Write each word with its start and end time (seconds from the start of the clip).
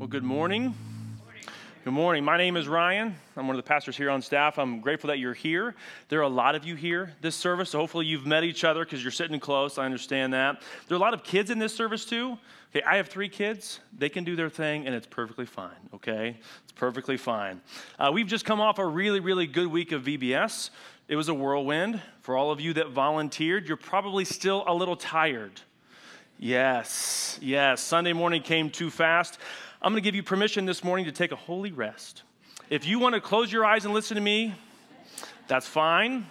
Well, 0.00 0.08
good 0.08 0.24
morning. 0.24 0.74
Good 1.84 1.92
morning. 1.92 2.24
My 2.24 2.38
name 2.38 2.56
is 2.56 2.66
Ryan. 2.66 3.14
I'm 3.36 3.46
one 3.46 3.54
of 3.54 3.62
the 3.62 3.68
pastors 3.68 3.98
here 3.98 4.08
on 4.08 4.22
staff. 4.22 4.58
I'm 4.58 4.80
grateful 4.80 5.08
that 5.08 5.18
you're 5.18 5.34
here. 5.34 5.74
There 6.08 6.20
are 6.20 6.22
a 6.22 6.28
lot 6.28 6.54
of 6.54 6.64
you 6.64 6.74
here 6.74 7.12
this 7.20 7.36
service, 7.36 7.68
so 7.68 7.80
hopefully 7.80 8.06
you've 8.06 8.24
met 8.24 8.42
each 8.42 8.64
other 8.64 8.82
because 8.82 9.04
you're 9.04 9.10
sitting 9.12 9.38
close. 9.38 9.76
I 9.76 9.84
understand 9.84 10.32
that. 10.32 10.62
There 10.88 10.94
are 10.94 10.96
a 10.96 11.02
lot 11.02 11.12
of 11.12 11.22
kids 11.22 11.50
in 11.50 11.58
this 11.58 11.74
service 11.74 12.06
too. 12.06 12.38
Okay, 12.74 12.82
I 12.82 12.96
have 12.96 13.08
three 13.08 13.28
kids. 13.28 13.80
They 13.94 14.08
can 14.08 14.24
do 14.24 14.36
their 14.36 14.48
thing, 14.48 14.86
and 14.86 14.94
it's 14.94 15.06
perfectly 15.06 15.44
fine. 15.44 15.76
Okay, 15.92 16.38
it's 16.62 16.72
perfectly 16.72 17.18
fine. 17.18 17.60
Uh, 17.98 18.10
we've 18.10 18.26
just 18.26 18.46
come 18.46 18.58
off 18.58 18.78
a 18.78 18.86
really, 18.86 19.20
really 19.20 19.46
good 19.46 19.66
week 19.66 19.92
of 19.92 20.04
VBS. 20.04 20.70
It 21.08 21.16
was 21.16 21.28
a 21.28 21.34
whirlwind. 21.34 22.00
For 22.22 22.38
all 22.38 22.50
of 22.50 22.58
you 22.58 22.72
that 22.72 22.88
volunteered, 22.88 23.68
you're 23.68 23.76
probably 23.76 24.24
still 24.24 24.64
a 24.66 24.72
little 24.72 24.96
tired. 24.96 25.60
Yes, 26.38 27.38
yes. 27.42 27.82
Sunday 27.82 28.14
morning 28.14 28.40
came 28.40 28.70
too 28.70 28.88
fast. 28.88 29.38
I'm 29.82 29.92
going 29.92 30.02
to 30.02 30.06
give 30.06 30.14
you 30.14 30.22
permission 30.22 30.66
this 30.66 30.84
morning 30.84 31.06
to 31.06 31.12
take 31.12 31.32
a 31.32 31.36
holy 31.36 31.72
rest. 31.72 32.22
If 32.68 32.86
you 32.86 32.98
want 32.98 33.14
to 33.14 33.20
close 33.20 33.50
your 33.50 33.64
eyes 33.64 33.86
and 33.86 33.94
listen 33.94 34.16
to 34.16 34.20
me, 34.20 34.54
that's 35.48 35.66
fine. 35.66 36.26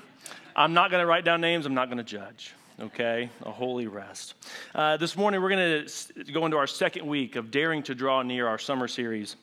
I'm 0.55 0.75
not 0.75 0.91
going 0.91 1.01
to 1.01 1.07
write 1.07 1.25
down 1.25 1.41
names, 1.41 1.65
I'm 1.65 1.73
not 1.73 1.87
going 1.87 1.97
to 1.97 2.03
judge. 2.03 2.53
Okay, 2.79 3.27
a 3.41 3.51
holy 3.51 3.87
rest. 3.87 4.35
Uh, 4.75 4.97
this 4.97 5.17
morning, 5.17 5.41
we're 5.41 5.49
going 5.49 5.87
to 5.87 6.31
go 6.31 6.45
into 6.45 6.57
our 6.57 6.67
second 6.67 7.07
week 7.07 7.37
of 7.37 7.49
Daring 7.49 7.81
to 7.83 7.95
Draw 7.95 8.21
Near, 8.21 8.47
our 8.47 8.59
summer 8.59 8.87
series. 8.87 9.35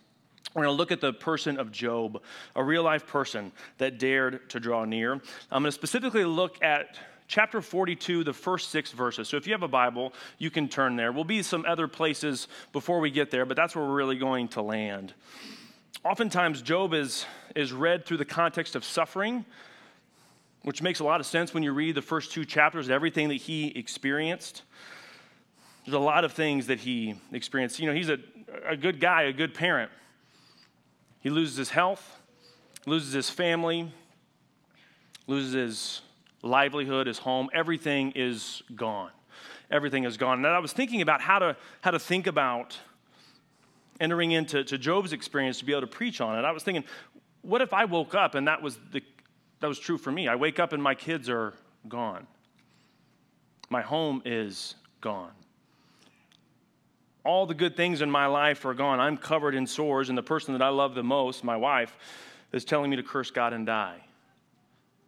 We're 0.55 0.63
going 0.63 0.73
to 0.73 0.79
look 0.79 0.93
at 0.93 1.01
the 1.01 1.13
person 1.13 1.59
of 1.59 1.73
Job, 1.73 2.23
a 2.55 2.63
real 2.63 2.85
life 2.85 3.09
person 3.09 3.51
that 3.79 3.99
dared 3.99 4.49
to 4.51 4.61
draw 4.61 4.85
near. 4.85 5.15
I'm 5.51 5.63
going 5.63 5.65
to 5.65 5.73
specifically 5.73 6.25
look 6.25 6.63
at 6.63 6.97
chapter 7.29 7.61
42, 7.61 8.25
the 8.25 8.33
first 8.33 8.71
six 8.71 8.93
verses. 8.93 9.29
So 9.29 9.37
if 9.37 9.47
you 9.47 9.53
have 9.53 9.63
a 9.63 9.69
Bible, 9.69 10.13
you 10.39 10.51
can 10.51 10.69
turn 10.69 10.97
there. 10.97 11.13
We'll 11.13 11.25
be 11.25 11.43
some 11.43 11.65
other 11.67 11.89
places 11.89 12.49
before 12.73 13.01
we 13.01 13.11
get 13.11 13.31
there, 13.31 13.45
but 13.45 13.57
that's 13.57 13.75
where 13.75 13.85
we're 13.85 13.95
really 13.95 14.19
going 14.19 14.49
to 14.49 14.63
land. 14.63 15.15
Oftentimes, 16.05 16.63
Job 16.63 16.95
is, 16.95 17.27
is 17.55 17.73
read 17.73 18.07
through 18.07 18.19
the 18.19 18.25
context 18.25 18.77
of 18.77 18.85
suffering, 18.85 19.45
which 20.63 20.83
makes 20.83 21.01
a 21.01 21.05
lot 21.05 21.21
of 21.21 21.27
sense 21.27 21.53
when 21.53 21.63
you 21.63 21.73
read 21.73 21.95
the 21.95 22.03
first 22.03 22.33
two 22.33 22.45
chapters, 22.45 22.91
everything 22.91 23.29
that 23.29 23.35
he 23.35 23.69
experienced. 23.77 24.63
There's 25.85 25.95
a 25.95 25.99
lot 25.99 26.25
of 26.25 26.33
things 26.33 26.67
that 26.67 26.81
he 26.81 27.15
experienced. 27.33 27.79
You 27.79 27.87
know, 27.87 27.95
he's 27.95 28.09
a, 28.09 28.19
a 28.65 28.77
good 28.77 29.01
guy, 29.01 29.23
a 29.23 29.33
good 29.33 29.55
parent. 29.55 29.91
He 31.21 31.31
loses 31.31 31.57
his 31.57 31.71
health, 31.71 32.21
loses 32.87 33.13
his 33.13 33.31
family, 33.31 33.91
loses 35.27 35.53
his 35.53 36.01
livelihood, 36.47 37.07
his 37.07 37.19
home, 37.19 37.49
everything 37.53 38.13
is 38.15 38.63
gone. 38.75 39.11
Everything 39.71 40.05
is 40.05 40.17
gone. 40.17 40.39
And 40.39 40.47
I 40.47 40.59
was 40.59 40.73
thinking 40.73 41.03
about 41.03 41.21
how 41.21 41.39
to, 41.39 41.57
how 41.81 41.91
to 41.91 41.99
think 41.99 42.27
about 42.27 42.79
entering 44.01 44.31
into 44.31 44.63
to 44.65 44.79
Job's 44.79 45.13
experience 45.13 45.59
to 45.59 45.65
be 45.65 45.73
able 45.73 45.83
to 45.83 45.87
preach 45.87 46.21
on 46.21 46.39
it. 46.39 46.45
I 46.45 46.53
was 46.53 46.63
thinking, 46.63 46.85
what 47.43 47.63
if 47.63 47.73
I 47.73 47.85
woke 47.85 48.15
up 48.15 48.35
and 48.35 48.47
that 48.49 48.63
was, 48.63 48.79
the, 48.93 49.03
that 49.61 49.67
was 49.67 49.79
true 49.79 49.99
for 49.99 50.13
me? 50.13 50.29
I 50.29 50.37
wake 50.37 50.59
up 50.59 50.73
and 50.73 50.83
my 50.83 50.95
kids 50.95 51.29
are 51.29 51.55
gone. 51.89 52.27
My 53.69 53.83
home 53.83 54.23
is 54.25 54.77
gone. 55.01 55.33
All 57.25 57.47
the 57.47 57.55
good 57.55 57.77
things 57.77 58.03
in 58.03 58.11
my 58.11 58.27
life 58.27 58.65
are 58.65 58.75
gone. 58.75 59.01
I'm 59.01 59.17
covered 59.17 59.57
in 59.57 59.67
sores, 59.67 60.11
and 60.11 60.17
the 60.17 60.23
person 60.23 60.53
that 60.53 60.63
I 60.63 60.69
love 60.69 60.95
the 60.95 61.03
most, 61.03 61.43
my 61.43 61.57
wife, 61.57 61.97
is 62.53 62.65
telling 62.65 62.89
me 62.89 62.97
to 62.97 63.03
curse 63.03 63.33
God 63.33 63.53
and 63.53 63.67
die 63.67 64.06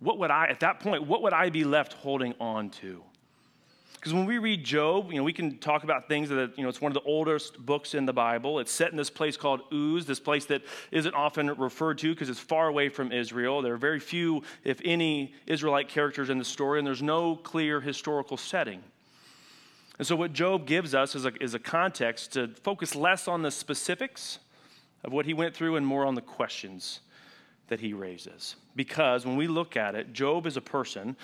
what 0.01 0.19
would 0.19 0.31
I, 0.31 0.47
at 0.47 0.61
that 0.61 0.81
point, 0.81 1.07
what 1.07 1.23
would 1.23 1.33
I 1.33 1.51
be 1.51 1.65
left 1.65 1.93
holding 1.95 2.35
on 2.41 2.71
to? 2.71 3.03
Because 3.95 4.15
when 4.15 4.27
we 4.27 4.39
read 4.39 4.63
Job, 4.63 5.11
you 5.11 5.19
know, 5.19 5.25
we 5.25 5.33
can 5.33 5.59
talk 5.59 5.83
about 5.83 6.07
things 6.07 6.29
that, 6.29 6.57
you 6.57 6.63
know, 6.63 6.69
it's 6.69 6.81
one 6.81 6.91
of 6.91 6.95
the 6.95 7.09
oldest 7.09 7.59
books 7.59 7.95
in 7.95 8.07
the 8.07 8.13
Bible. 8.13 8.61
It's 8.61 8.71
set 8.71 8.93
in 8.93 8.97
this 8.97 9.11
place 9.11 9.37
called 9.37 9.61
Uz, 9.73 10.07
this 10.07 10.21
place 10.21 10.45
that 10.47 10.63
isn't 10.93 11.15
often 11.15 11.49
referred 11.49 11.99
to 11.99 12.15
because 12.15 12.29
it's 12.29 12.39
far 12.39 12.69
away 12.69 12.91
from 12.91 13.11
Israel. 13.11 13.61
There 13.61 13.75
are 13.75 13.79
very 13.79 13.99
few, 13.99 14.45
if 14.63 14.81
any, 14.85 15.35
Israelite 15.49 15.89
characters 15.89 16.31
in 16.31 16.39
the 16.39 16.45
story, 16.45 16.79
and 16.79 16.87
there's 16.87 17.03
no 17.03 17.35
clear 17.35 17.81
historical 17.81 18.37
setting. 18.37 18.85
And 19.99 20.07
so, 20.07 20.15
what 20.15 20.33
Job 20.33 20.65
gives 20.65 20.95
us 20.95 21.17
is 21.17 21.25
a, 21.25 21.33
is 21.43 21.55
a 21.55 21.59
context 21.59 22.35
to 22.35 22.49
focus 22.63 22.95
less 22.95 23.27
on 23.27 23.43
the 23.43 23.51
specifics 23.51 24.39
of 25.03 25.13
what 25.13 25.27
he 25.27 25.35
went 25.35 25.57
through 25.57 25.75
and 25.75 25.85
more 25.85 26.07
on 26.07 26.15
the 26.15 26.23
questions 26.23 27.01
that 27.69 27.81
he 27.81 27.93
raises. 27.93 28.57
Because 28.75 29.25
when 29.25 29.37
we 29.37 29.47
look 29.47 29.77
at 29.77 29.95
it, 29.95 30.13
Job 30.13 30.47
is 30.47 30.57
a 30.57 30.61
person 30.61 31.17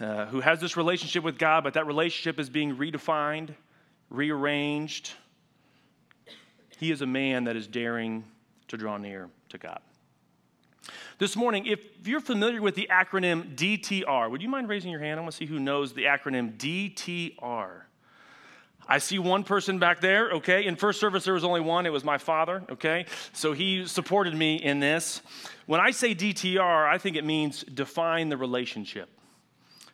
uh, 0.00 0.26
who 0.26 0.40
has 0.40 0.60
this 0.60 0.76
relationship 0.76 1.24
with 1.24 1.38
God, 1.38 1.64
but 1.64 1.74
that 1.74 1.86
relationship 1.86 2.38
is 2.38 2.50
being 2.50 2.76
redefined, 2.76 3.54
rearranged. 4.10 5.12
He 6.78 6.90
is 6.90 7.02
a 7.02 7.06
man 7.06 7.44
that 7.44 7.56
is 7.56 7.66
daring 7.66 8.24
to 8.68 8.76
draw 8.76 8.96
near 8.96 9.28
to 9.50 9.58
God. 9.58 9.80
This 11.18 11.36
morning, 11.36 11.66
if 11.66 11.78
you're 12.04 12.20
familiar 12.20 12.60
with 12.60 12.74
the 12.74 12.88
acronym 12.90 13.54
DTR, 13.54 14.30
would 14.30 14.42
you 14.42 14.48
mind 14.48 14.68
raising 14.68 14.90
your 14.90 15.00
hand? 15.00 15.20
I 15.20 15.22
want 15.22 15.32
to 15.32 15.36
see 15.36 15.46
who 15.46 15.60
knows 15.60 15.92
the 15.92 16.04
acronym 16.04 16.56
DTR. 16.56 17.82
I 18.88 18.98
see 18.98 19.18
one 19.18 19.44
person 19.44 19.78
back 19.78 20.00
there, 20.00 20.32
okay? 20.32 20.66
In 20.66 20.76
first 20.76 21.00
service, 21.00 21.24
there 21.24 21.34
was 21.34 21.44
only 21.44 21.60
one. 21.60 21.86
It 21.86 21.92
was 21.92 22.04
my 22.04 22.18
father, 22.18 22.62
okay? 22.70 23.06
So 23.32 23.52
he 23.52 23.86
supported 23.86 24.34
me 24.34 24.56
in 24.56 24.80
this. 24.80 25.22
When 25.66 25.80
I 25.80 25.92
say 25.92 26.14
DTR, 26.14 26.88
I 26.88 26.98
think 26.98 27.16
it 27.16 27.24
means 27.24 27.62
define 27.62 28.28
the 28.28 28.36
relationship. 28.36 29.08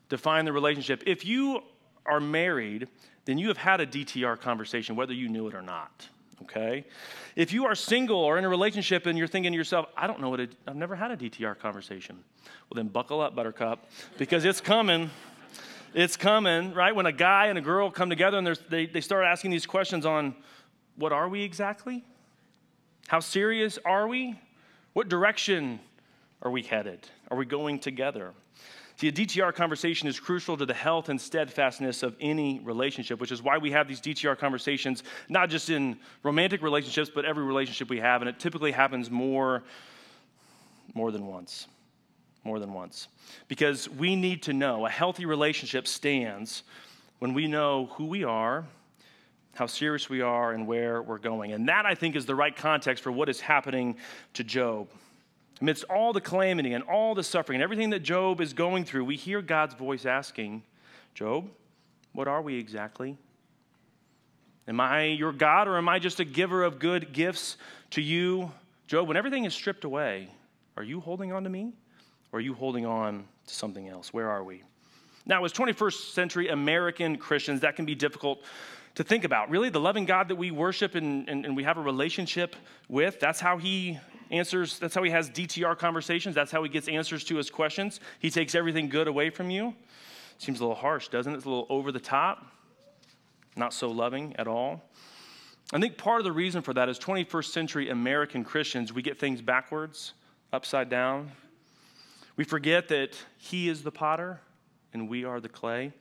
Define 0.08 0.46
the 0.46 0.52
relationship. 0.52 1.02
If 1.06 1.24
you 1.24 1.62
are 2.06 2.20
married, 2.20 2.88
then 3.26 3.36
you 3.36 3.48
have 3.48 3.58
had 3.58 3.80
a 3.80 3.86
DTR 3.86 4.40
conversation, 4.40 4.96
whether 4.96 5.12
you 5.12 5.28
knew 5.28 5.48
it 5.48 5.54
or 5.54 5.60
not, 5.60 6.08
okay? 6.42 6.86
If 7.36 7.52
you 7.52 7.66
are 7.66 7.74
single 7.74 8.18
or 8.18 8.38
in 8.38 8.44
a 8.44 8.48
relationship 8.48 9.04
and 9.04 9.18
you're 9.18 9.28
thinking 9.28 9.52
to 9.52 9.58
yourself, 9.58 9.86
I 9.96 10.06
don't 10.06 10.20
know 10.20 10.30
what 10.30 10.40
I've 10.66 10.76
never 10.76 10.96
had 10.96 11.10
a 11.10 11.16
DTR 11.16 11.58
conversation. 11.58 12.24
Well, 12.70 12.76
then 12.76 12.88
buckle 12.88 13.20
up, 13.20 13.34
Buttercup, 13.34 13.90
because 14.16 14.46
it's 14.46 14.62
coming 14.62 15.10
it's 15.94 16.16
coming, 16.16 16.74
right? 16.74 16.94
When 16.94 17.06
a 17.06 17.12
guy 17.12 17.46
and 17.46 17.58
a 17.58 17.60
girl 17.60 17.90
come 17.90 18.10
together 18.10 18.38
and 18.38 18.58
they, 18.68 18.86
they 18.86 19.00
start 19.00 19.24
asking 19.24 19.50
these 19.50 19.66
questions 19.66 20.04
on 20.06 20.34
what 20.96 21.12
are 21.12 21.28
we 21.28 21.42
exactly? 21.42 22.04
How 23.06 23.20
serious 23.20 23.78
are 23.84 24.08
we? 24.08 24.38
What 24.92 25.08
direction 25.08 25.80
are 26.42 26.50
we 26.50 26.62
headed? 26.62 27.08
Are 27.30 27.36
we 27.36 27.46
going 27.46 27.78
together? 27.78 28.32
See, 28.96 29.08
a 29.08 29.12
DTR 29.12 29.54
conversation 29.54 30.08
is 30.08 30.18
crucial 30.18 30.56
to 30.56 30.66
the 30.66 30.74
health 30.74 31.08
and 31.08 31.20
steadfastness 31.20 32.02
of 32.02 32.16
any 32.20 32.58
relationship, 32.64 33.20
which 33.20 33.30
is 33.30 33.40
why 33.40 33.56
we 33.56 33.70
have 33.70 33.86
these 33.86 34.00
DTR 34.00 34.36
conversations, 34.36 35.04
not 35.28 35.50
just 35.50 35.70
in 35.70 35.98
romantic 36.24 36.62
relationships, 36.62 37.10
but 37.14 37.24
every 37.24 37.44
relationship 37.44 37.88
we 37.88 38.00
have. 38.00 38.22
And 38.22 38.28
it 38.28 38.40
typically 38.40 38.72
happens 38.72 39.08
more, 39.08 39.62
more 40.94 41.12
than 41.12 41.26
once 41.26 41.68
more 42.44 42.58
than 42.58 42.72
once. 42.72 43.08
Because 43.48 43.88
we 43.88 44.16
need 44.16 44.42
to 44.44 44.52
know 44.52 44.86
a 44.86 44.90
healthy 44.90 45.26
relationship 45.26 45.86
stands 45.86 46.62
when 47.18 47.34
we 47.34 47.46
know 47.46 47.86
who 47.94 48.06
we 48.06 48.24
are, 48.24 48.64
how 49.54 49.66
serious 49.66 50.08
we 50.08 50.20
are, 50.20 50.52
and 50.52 50.66
where 50.66 51.02
we're 51.02 51.18
going. 51.18 51.52
And 51.52 51.68
that, 51.68 51.84
I 51.84 51.94
think, 51.94 52.14
is 52.16 52.26
the 52.26 52.34
right 52.34 52.54
context 52.54 53.02
for 53.02 53.10
what 53.10 53.28
is 53.28 53.40
happening 53.40 53.96
to 54.34 54.44
Job. 54.44 54.88
Amidst 55.60 55.84
all 55.84 56.12
the 56.12 56.20
calamity 56.20 56.72
and 56.74 56.84
all 56.84 57.14
the 57.14 57.24
suffering 57.24 57.56
and 57.56 57.62
everything 57.62 57.90
that 57.90 58.00
Job 58.00 58.40
is 58.40 58.52
going 58.52 58.84
through, 58.84 59.04
we 59.04 59.16
hear 59.16 59.42
God's 59.42 59.74
voice 59.74 60.06
asking, 60.06 60.62
Job, 61.14 61.48
what 62.12 62.28
are 62.28 62.40
we 62.40 62.56
exactly? 62.56 63.18
Am 64.68 64.80
I 64.80 65.04
your 65.04 65.32
God 65.32 65.66
or 65.66 65.76
am 65.76 65.88
I 65.88 65.98
just 65.98 66.20
a 66.20 66.24
giver 66.24 66.62
of 66.62 66.78
good 66.78 67.12
gifts 67.12 67.56
to 67.90 68.02
you? 68.02 68.52
Job, 68.86 69.08
when 69.08 69.16
everything 69.16 69.44
is 69.44 69.54
stripped 69.54 69.84
away, 69.84 70.28
are 70.76 70.82
you 70.84 71.00
holding 71.00 71.32
on 71.32 71.42
to 71.44 71.50
me? 71.50 71.72
Or 72.32 72.38
are 72.38 72.42
you 72.42 72.54
holding 72.54 72.86
on 72.86 73.24
to 73.46 73.54
something 73.54 73.88
else? 73.88 74.12
Where 74.12 74.28
are 74.28 74.44
we? 74.44 74.62
Now, 75.26 75.44
as 75.44 75.52
21st 75.52 76.12
century 76.12 76.48
American 76.48 77.16
Christians, 77.16 77.60
that 77.60 77.76
can 77.76 77.84
be 77.84 77.94
difficult 77.94 78.42
to 78.94 79.04
think 79.04 79.24
about. 79.24 79.50
Really, 79.50 79.68
the 79.68 79.80
loving 79.80 80.06
God 80.06 80.28
that 80.28 80.36
we 80.36 80.50
worship 80.50 80.94
and, 80.94 81.28
and, 81.28 81.44
and, 81.44 81.54
we 81.54 81.62
have 81.64 81.76
a 81.76 81.80
relationship 81.80 82.56
with, 82.88 83.20
that's 83.20 83.38
how 83.38 83.58
He 83.58 83.98
answers, 84.30 84.78
that's 84.78 84.94
how 84.94 85.02
He 85.02 85.10
has 85.10 85.30
DTR 85.30 85.78
conversations, 85.78 86.34
that's 86.34 86.50
how 86.50 86.62
He 86.62 86.68
gets 86.68 86.88
answers 86.88 87.24
to 87.24 87.36
His 87.36 87.50
questions. 87.50 88.00
He 88.18 88.30
takes 88.30 88.54
everything 88.54 88.88
good 88.88 89.06
away 89.06 89.30
from 89.30 89.50
you. 89.50 89.74
Seems 90.38 90.60
a 90.60 90.62
little 90.62 90.74
harsh, 90.74 91.08
doesn't 91.08 91.32
it? 91.32 91.36
It's 91.36 91.44
a 91.44 91.48
little 91.48 91.66
over 91.68 91.92
the 91.92 92.00
top, 92.00 92.46
not 93.56 93.74
so 93.74 93.90
loving 93.90 94.34
at 94.36 94.48
all. 94.48 94.82
I 95.72 95.78
think 95.78 95.98
part 95.98 96.20
of 96.20 96.24
the 96.24 96.32
reason 96.32 96.62
for 96.62 96.72
that 96.74 96.88
is 96.88 96.98
21st 96.98 97.52
century 97.52 97.90
American 97.90 98.42
Christians, 98.42 98.92
we 98.92 99.02
get 99.02 99.18
things 99.18 99.42
backwards, 99.42 100.14
upside 100.52 100.88
down. 100.88 101.30
We 102.38 102.44
forget 102.44 102.86
that 102.88 103.18
He 103.36 103.68
is 103.68 103.82
the 103.82 103.90
potter 103.90 104.40
and 104.94 105.08
we 105.08 105.24
are 105.24 105.40
the 105.40 105.48
clay. 105.48 105.92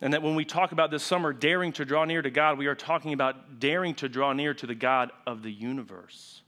And 0.00 0.14
that 0.14 0.22
when 0.22 0.34
we 0.34 0.46
talk 0.46 0.72
about 0.72 0.90
this 0.90 1.04
summer 1.04 1.32
daring 1.32 1.72
to 1.74 1.84
draw 1.84 2.06
near 2.06 2.22
to 2.22 2.30
God, 2.30 2.58
we 2.58 2.66
are 2.66 2.74
talking 2.74 3.12
about 3.12 3.60
daring 3.60 3.94
to 3.96 4.08
draw 4.08 4.32
near 4.32 4.54
to 4.54 4.66
the 4.66 4.74
God 4.74 5.12
of 5.26 5.42
the 5.42 5.52
universe. 5.52 6.40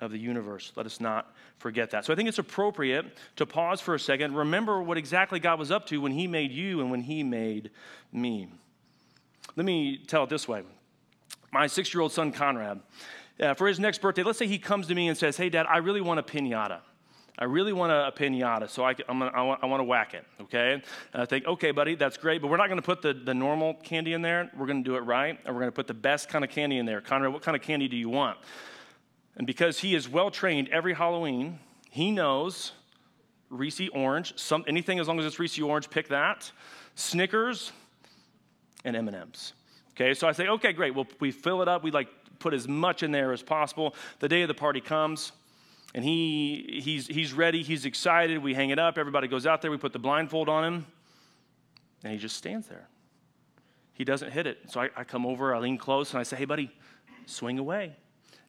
Of 0.00 0.12
the 0.12 0.18
universe. 0.18 0.70
Let 0.76 0.84
us 0.84 1.00
not 1.00 1.34
forget 1.56 1.90
that. 1.90 2.04
So 2.04 2.12
I 2.12 2.16
think 2.16 2.28
it's 2.28 2.38
appropriate 2.38 3.06
to 3.36 3.46
pause 3.46 3.80
for 3.80 3.94
a 3.94 3.98
second, 3.98 4.36
remember 4.36 4.82
what 4.82 4.98
exactly 4.98 5.40
God 5.40 5.58
was 5.58 5.72
up 5.72 5.86
to 5.86 6.00
when 6.00 6.12
He 6.12 6.26
made 6.26 6.52
you 6.52 6.82
and 6.82 6.90
when 6.90 7.00
He 7.00 7.22
made 7.22 7.70
me. 8.12 8.48
Let 9.56 9.64
me 9.64 9.96
tell 10.06 10.24
it 10.24 10.30
this 10.30 10.46
way 10.46 10.62
my 11.50 11.66
six 11.66 11.94
year 11.94 12.02
old 12.02 12.12
son, 12.12 12.32
Conrad, 12.32 12.80
uh, 13.40 13.54
for 13.54 13.66
his 13.66 13.80
next 13.80 14.02
birthday, 14.02 14.22
let's 14.22 14.38
say 14.38 14.46
he 14.46 14.58
comes 14.58 14.88
to 14.88 14.94
me 14.94 15.08
and 15.08 15.16
says, 15.16 15.38
Hey, 15.38 15.48
Dad, 15.48 15.64
I 15.66 15.78
really 15.78 16.02
want 16.02 16.20
a 16.20 16.22
pinata. 16.22 16.80
I 17.40 17.44
really 17.44 17.72
want 17.72 17.92
a, 17.92 18.08
a 18.08 18.12
pinata, 18.12 18.68
so 18.68 18.84
I, 18.84 18.96
I'm 19.08 19.20
gonna, 19.20 19.30
I, 19.32 19.42
want, 19.42 19.62
I 19.62 19.66
want 19.66 19.80
to 19.80 19.84
whack 19.84 20.12
it, 20.12 20.24
okay? 20.40 20.72
And 21.12 21.22
I 21.22 21.24
think, 21.24 21.46
okay, 21.46 21.70
buddy, 21.70 21.94
that's 21.94 22.16
great, 22.16 22.42
but 22.42 22.48
we're 22.48 22.56
not 22.56 22.66
going 22.66 22.80
to 22.80 22.84
put 22.84 23.00
the, 23.00 23.14
the 23.14 23.32
normal 23.32 23.74
candy 23.74 24.12
in 24.12 24.22
there. 24.22 24.50
We're 24.56 24.66
going 24.66 24.82
to 24.82 24.90
do 24.90 24.96
it 24.96 25.00
right, 25.00 25.38
and 25.44 25.54
we're 25.54 25.60
going 25.60 25.70
to 25.70 25.74
put 25.74 25.86
the 25.86 25.94
best 25.94 26.28
kind 26.28 26.44
of 26.44 26.50
candy 26.50 26.78
in 26.78 26.86
there. 26.86 27.00
Conrad, 27.00 27.32
what 27.32 27.42
kind 27.42 27.56
of 27.56 27.62
candy 27.62 27.86
do 27.86 27.96
you 27.96 28.08
want? 28.08 28.38
And 29.36 29.46
because 29.46 29.78
he 29.78 29.94
is 29.94 30.08
well 30.08 30.32
trained 30.32 30.68
every 30.70 30.94
Halloween, 30.94 31.60
he 31.90 32.10
knows 32.10 32.72
Reese 33.50 33.88
Orange, 33.92 34.36
some, 34.36 34.64
anything 34.66 34.98
as 34.98 35.06
long 35.06 35.20
as 35.20 35.24
it's 35.24 35.38
Reese 35.38 35.60
Orange, 35.60 35.88
pick 35.88 36.08
that. 36.08 36.50
Snickers 36.96 37.70
and 38.84 38.96
M&Ms. 38.96 39.52
Okay, 39.92 40.12
so 40.14 40.26
I 40.26 40.32
say, 40.32 40.48
okay, 40.48 40.72
great. 40.72 40.94
Well, 40.94 41.06
we 41.20 41.30
fill 41.30 41.62
it 41.62 41.68
up. 41.68 41.84
We 41.84 41.92
like 41.92 42.08
put 42.40 42.52
as 42.52 42.66
much 42.66 43.04
in 43.04 43.12
there 43.12 43.32
as 43.32 43.42
possible. 43.42 43.94
The 44.18 44.28
day 44.28 44.42
of 44.42 44.48
the 44.48 44.54
party 44.54 44.80
comes, 44.80 45.32
and 45.94 46.04
he 46.04 46.80
he's 46.82 47.06
he's 47.06 47.32
ready. 47.32 47.62
He's 47.62 47.84
excited. 47.84 48.42
We 48.42 48.54
hang 48.54 48.70
it 48.70 48.78
up. 48.78 48.98
Everybody 48.98 49.28
goes 49.28 49.46
out 49.46 49.62
there. 49.62 49.70
We 49.70 49.78
put 49.78 49.92
the 49.92 49.98
blindfold 49.98 50.48
on 50.48 50.64
him, 50.64 50.86
and 52.04 52.12
he 52.12 52.18
just 52.18 52.36
stands 52.36 52.68
there. 52.68 52.88
He 53.94 54.04
doesn't 54.04 54.30
hit 54.30 54.46
it. 54.46 54.58
So 54.68 54.80
I, 54.80 54.90
I 54.96 55.04
come 55.04 55.26
over. 55.26 55.54
I 55.54 55.58
lean 55.58 55.78
close, 55.78 56.12
and 56.12 56.20
I 56.20 56.22
say, 56.22 56.36
hey, 56.36 56.44
buddy, 56.44 56.70
swing 57.26 57.58
away. 57.58 57.96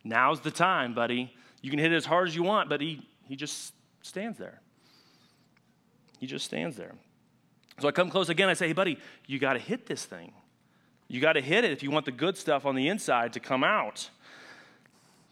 Now's 0.04 0.42
the 0.42 0.52
time, 0.52 0.94
buddy. 0.94 1.34
You 1.62 1.70
can 1.70 1.80
hit 1.80 1.92
it 1.92 1.96
as 1.96 2.06
hard 2.06 2.28
as 2.28 2.36
you 2.36 2.44
want, 2.44 2.70
but 2.70 2.82
he 2.82 3.08
he 3.28 3.36
just 3.36 3.74
stands 4.02 4.38
there. 4.38 4.62
He 6.20 6.28
just 6.28 6.46
stands 6.46 6.76
there. 6.76 6.96
So 7.80 7.88
I 7.88 7.92
come 7.92 8.10
close 8.10 8.30
again. 8.30 8.50
I 8.50 8.54
say, 8.54 8.68
hey, 8.68 8.74
buddy, 8.74 8.98
you 9.26 9.40
got 9.40 9.54
to 9.54 9.60
hit 9.60 9.86
this 9.86 10.04
thing. 10.04 10.34
You 11.08 11.22
got 11.22 11.34
to 11.34 11.42
hit 11.42 11.64
it 11.64 11.72
if 11.72 11.82
you 11.82 11.92
want 11.92 12.06
the 12.06 12.12
good 12.12 12.38
stuff 12.38 12.66
on 12.66 12.76
the 12.76 12.90
inside 12.90 13.34
to 13.34 13.40
come 13.40 13.64
out. 13.64 14.10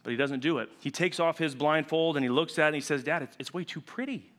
But 0.07 0.12
he 0.12 0.18
doesn't 0.18 0.39
do 0.39 0.59
it. 0.59 0.69
He 0.80 0.89
takes 0.89 1.19
off 1.19 1.38
his 1.38 1.54
blindfold 1.54 2.15
and 2.15 2.24
he 2.24 2.30
looks 2.30 2.57
at 2.57 2.63
it 2.63 2.68
and 2.68 2.75
he 2.75 2.81
says, 2.81 3.04
Dad, 3.04 3.24
it's, 3.24 3.36
it's 3.39 3.54
way 3.54 3.65
too 3.65 3.81
pretty. 3.81 4.31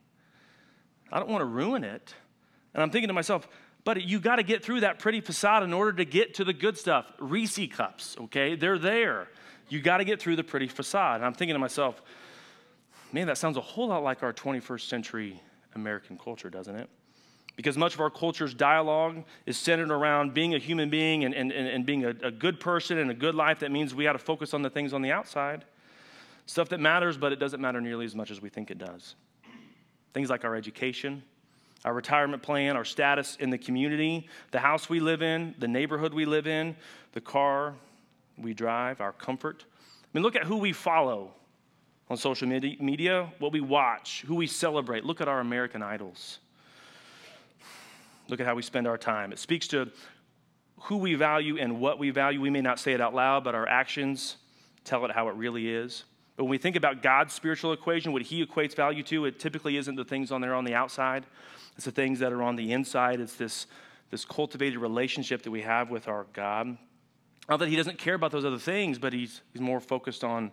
I 1.13 1.19
don't 1.19 1.29
want 1.29 1.43
to 1.43 1.45
ruin 1.45 1.85
it. 1.85 2.15
And 2.73 2.83
I'm 2.83 2.89
thinking 2.89 3.09
to 3.09 3.13
myself, 3.13 3.47
but 3.85 4.03
you 4.03 4.19
got 4.19 4.37
to 4.37 4.43
get 4.43 4.65
through 4.65 4.81
that 4.81 4.99
pretty 4.99 5.21
facade 5.21 5.63
in 5.63 5.75
order 5.75 5.93
to 5.93 6.07
get 6.07 6.37
to 6.37 6.45
the 6.45 6.55
good 6.55 6.79
stuff. 6.79 7.13
Reese 7.19 7.61
cups, 7.71 8.17
okay? 8.19 8.57
They're 8.57 8.79
there. 8.79 9.29
You 9.69 9.83
got 9.83 9.99
to 9.99 10.07
get 10.07 10.23
through 10.23 10.37
the 10.37 10.43
pretty 10.43 10.69
facade. 10.69 11.17
And 11.17 11.27
I'm 11.27 11.35
thinking 11.35 11.55
to 11.55 11.59
myself, 11.59 12.01
man, 13.13 13.27
that 13.27 13.37
sounds 13.37 13.59
a 13.59 13.61
whole 13.61 13.89
lot 13.89 14.03
like 14.03 14.23
our 14.23 14.33
21st 14.33 14.89
century 14.89 15.39
American 15.75 16.17
culture, 16.17 16.49
doesn't 16.49 16.77
it? 16.77 16.89
Because 17.59 17.77
much 17.77 17.95
of 17.95 18.01
our 18.01 18.09
culture's 18.09 18.55
dialogue 18.55 19.25
is 19.45 19.57
centered 19.57 19.91
around 19.91 20.33
being 20.33 20.55
a 20.55 20.59
human 20.59 20.91
being 20.91 21.25
and, 21.25 21.35
and, 21.35 21.51
and 21.51 21.85
being 21.85 22.05
a, 22.05 22.11
a 22.23 22.31
good 22.31 22.61
person 22.61 22.99
and 22.99 23.11
a 23.11 23.15
good 23.15 23.35
life. 23.35 23.59
That 23.59 23.73
means 23.73 23.97
we 23.97 24.05
got 24.05 24.13
to 24.13 24.21
focus 24.21 24.55
on 24.55 24.63
the 24.63 24.71
things 24.71 24.93
on 24.93 25.03
the 25.03 25.11
outside. 25.11 25.65
Stuff 26.47 26.69
that 26.69 26.79
matters, 26.79 27.19
but 27.19 27.33
it 27.33 27.41
doesn't 27.41 27.61
matter 27.61 27.81
nearly 27.81 28.05
as 28.05 28.15
much 28.15 28.31
as 28.31 28.41
we 28.41 28.49
think 28.49 28.71
it 28.71 28.79
does. 28.79 29.17
Things 30.15 30.31
like 30.31 30.45
our 30.45 30.55
education, 30.55 31.21
our 31.85 31.93
retirement 31.93 32.45
plan, 32.45 32.77
our 32.77 32.85
status 32.85 33.37
in 33.41 33.51
the 33.51 33.59
community, 33.59 34.29
the 34.53 34.61
house 34.61 34.89
we 34.89 35.01
live 35.01 35.21
in, 35.21 35.57
the 35.59 35.67
neighborhood 35.67 36.15
we 36.15 36.27
live 36.27 36.47
in, 36.47 36.77
the 37.11 37.21
car 37.21 37.75
we 38.37 38.55
drive, 38.55 39.01
our 39.01 39.11
comfort. 39.11 39.65
I 40.05 40.07
mean, 40.15 40.23
look 40.23 40.37
at 40.37 40.45
who 40.45 40.59
we 40.59 40.73
follow 40.73 41.33
on 42.09 42.17
social 42.17 42.47
media, 42.47 43.33
what 43.41 43.51
we 43.51 43.61
watch, 43.61 44.23
who 44.29 44.37
we 44.37 44.47
celebrate. 44.47 45.05
Look 45.05 45.21
at 45.21 45.27
our 45.27 45.41
American 45.41 45.83
idols. 45.83 46.39
Look 48.29 48.41
at 48.41 48.47
how 48.47 48.55
we 48.55 48.63
spend 48.63 48.87
our 48.87 48.99
time. 48.99 49.33
It 49.33 49.39
speaks 49.39 49.67
to 49.69 49.91
who 50.83 50.99
we 50.99 51.15
value 51.15 51.59
and 51.59 51.81
what 51.81 51.99
we 51.99 52.11
value. 52.11 52.41
We 52.41 52.51
may 52.51 52.61
not 52.61 52.79
say 52.79 52.93
it 52.93 53.01
out 53.01 53.15
loud, 53.15 53.45
but 53.45 53.55
our 53.55 53.69
actions 53.69 54.37
tell 54.85 55.05
it 55.05 55.11
how 55.11 55.29
it 55.29 55.35
really 55.35 55.73
is. 55.75 56.05
But 56.37 56.45
when 56.45 56.51
we 56.51 56.59
think 56.59 56.77
about 56.77 57.03
God's 57.03 57.35
spiritual 57.35 57.73
equation, 57.73 58.13
what 58.13 58.23
He 58.23 58.45
equates 58.45 58.77
value 58.77 59.03
to, 59.05 59.25
it 59.25 59.41
typically 59.41 59.77
isn't 59.77 59.97
the 59.97 60.05
things 60.05 60.31
on 60.31 60.41
there 60.41 60.55
on 60.55 60.65
the 60.65 60.75
outside. 60.75 61.27
It's 61.75 61.85
the 61.85 61.91
things 61.91 62.21
that 62.21 62.33
are 62.33 62.43
on 62.43 62.55
the 62.55 62.73
inside. 62.73 63.21
It's 63.21 63.35
this, 63.35 63.67
this 64.11 64.25
cultivated 64.25 64.79
relationship 64.79 65.43
that 65.43 65.51
we 65.51 65.63
have 65.63 65.91
with 65.91 66.07
our 66.07 66.27
God. 66.33 66.79
Not 67.49 67.59
that 67.59 67.69
He 67.69 67.77
doesn't 67.77 67.99
care 67.99 68.15
about 68.15 68.31
those 68.31 68.45
other 68.45 68.59
things, 68.59 68.99
but 68.99 69.13
He's, 69.13 69.41
he's 69.53 69.63
more 69.63 69.81
focused 69.81 70.23
on 70.23 70.53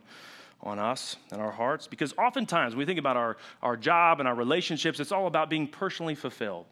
on 0.63 0.79
us 0.79 1.17
and 1.31 1.41
our 1.41 1.51
hearts 1.51 1.85
because 1.85 2.13
oftentimes 2.17 2.73
when 2.73 2.79
we 2.79 2.85
think 2.85 2.97
about 2.97 3.17
our, 3.17 3.37
our 3.61 3.77
job 3.77 4.19
and 4.19 4.27
our 4.27 4.33
relationships, 4.33 4.99
it's 4.99 5.11
all 5.11 5.27
about 5.27 5.49
being 5.49 5.67
personally 5.67 6.15
fulfilled. 6.15 6.65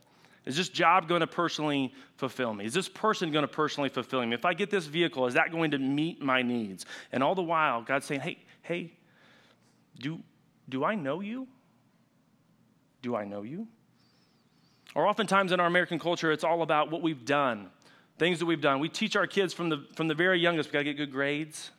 Is 0.45 0.57
this 0.57 0.67
job 0.67 1.07
going 1.07 1.21
to 1.21 1.27
personally 1.27 1.93
fulfill 2.17 2.53
me? 2.53 2.65
Is 2.65 2.73
this 2.73 2.89
person 2.89 3.31
going 3.31 3.43
to 3.43 3.47
personally 3.51 3.89
fulfill 3.89 4.25
me? 4.25 4.33
If 4.33 4.45
I 4.45 4.53
get 4.53 4.69
this 4.69 4.85
vehicle, 4.85 5.25
is 5.25 5.35
that 5.35 5.51
going 5.51 5.71
to 5.71 5.77
meet 5.77 6.21
my 6.21 6.41
needs? 6.41 6.85
And 7.11 7.23
all 7.23 7.33
the 7.33 7.43
while, 7.43 7.81
God's 7.81 8.05
saying, 8.05 8.21
hey, 8.21 8.37
hey, 8.61 8.91
do, 9.99 10.19
do 10.67 10.83
I 10.83 10.95
know 10.95 11.21
you? 11.21 11.47
Do 13.01 13.15
I 13.15 13.23
know 13.23 13.43
you? 13.43 13.67
Or 14.95 15.07
oftentimes 15.07 15.51
in 15.51 15.59
our 15.59 15.67
American 15.67 15.97
culture, 15.97 16.31
it's 16.31 16.43
all 16.43 16.61
about 16.61 16.91
what 16.91 17.01
we've 17.01 17.25
done, 17.25 17.69
things 18.19 18.39
that 18.39 18.45
we've 18.45 18.61
done. 18.61 18.79
We 18.79 18.89
teach 18.89 19.15
our 19.15 19.27
kids 19.27 19.53
from 19.53 19.69
the, 19.69 19.85
from 19.95 20.07
the 20.07 20.13
very 20.13 20.39
youngest, 20.39 20.69
we 20.69 20.73
got 20.73 20.79
to 20.79 20.85
get 20.85 20.97
good 20.97 21.11
grades. 21.11 21.71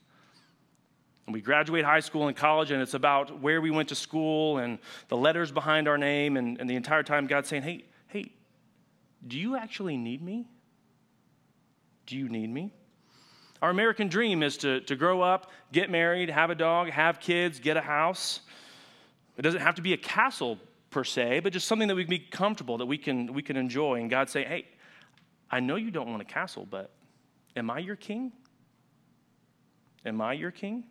And 1.26 1.32
we 1.32 1.40
graduate 1.40 1.84
high 1.84 2.00
school 2.00 2.28
and 2.28 2.36
college, 2.36 2.70
and 2.70 2.82
it's 2.82 2.92
about 2.92 3.40
where 3.40 3.60
we 3.60 3.70
went 3.70 3.88
to 3.90 3.94
school 3.94 4.58
and 4.58 4.78
the 5.08 5.16
letters 5.16 5.50
behind 5.50 5.88
our 5.88 5.96
name. 5.96 6.36
And, 6.36 6.60
and 6.60 6.68
the 6.68 6.76
entire 6.76 7.02
time, 7.02 7.26
God's 7.26 7.48
saying, 7.48 7.62
hey, 7.62 7.84
do 9.26 9.38
you 9.38 9.56
actually 9.56 9.96
need 9.96 10.22
me? 10.22 10.46
Do 12.06 12.16
you 12.16 12.28
need 12.28 12.50
me? 12.50 12.72
Our 13.62 13.70
American 13.70 14.08
dream 14.08 14.42
is 14.42 14.58
to, 14.58 14.80
to 14.82 14.96
grow 14.96 15.22
up, 15.22 15.50
get 15.72 15.90
married, 15.90 16.28
have 16.28 16.50
a 16.50 16.54
dog, 16.54 16.90
have 16.90 17.20
kids, 17.20 17.60
get 17.60 17.76
a 17.76 17.80
house. 17.80 18.40
It 19.38 19.42
doesn't 19.42 19.60
have 19.60 19.76
to 19.76 19.82
be 19.82 19.94
a 19.94 19.96
castle 19.96 20.58
per 20.90 21.02
se, 21.02 21.40
but 21.40 21.52
just 21.52 21.66
something 21.66 21.88
that 21.88 21.94
we 21.94 22.04
can 22.04 22.10
be 22.10 22.18
comfortable, 22.18 22.78
that 22.78 22.86
we 22.86 22.98
can, 22.98 23.32
we 23.32 23.42
can 23.42 23.56
enjoy. 23.56 24.00
And 24.00 24.10
God 24.10 24.28
say, 24.28 24.44
hey, 24.44 24.66
I 25.50 25.60
know 25.60 25.76
you 25.76 25.90
don't 25.90 26.10
want 26.10 26.20
a 26.20 26.26
castle, 26.26 26.66
but 26.68 26.90
am 27.56 27.70
I 27.70 27.78
your 27.78 27.96
king? 27.96 28.32
Am 30.04 30.20
I 30.20 30.34
your 30.34 30.50
king? 30.50 30.84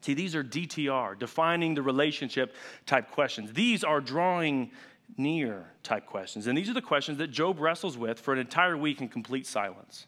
See, 0.00 0.14
these 0.14 0.34
are 0.34 0.44
DTR, 0.44 1.18
defining 1.18 1.74
the 1.74 1.82
relationship 1.82 2.54
type 2.86 3.10
questions. 3.10 3.52
These 3.52 3.82
are 3.82 4.00
drawing 4.00 4.70
near 5.16 5.66
type 5.82 6.06
questions. 6.06 6.46
And 6.46 6.56
these 6.56 6.68
are 6.68 6.74
the 6.74 6.82
questions 6.82 7.18
that 7.18 7.28
Job 7.28 7.60
wrestles 7.60 7.96
with 7.96 8.18
for 8.18 8.32
an 8.32 8.38
entire 8.38 8.76
week 8.76 9.00
in 9.00 9.08
complete 9.08 9.46
silence. 9.46 10.06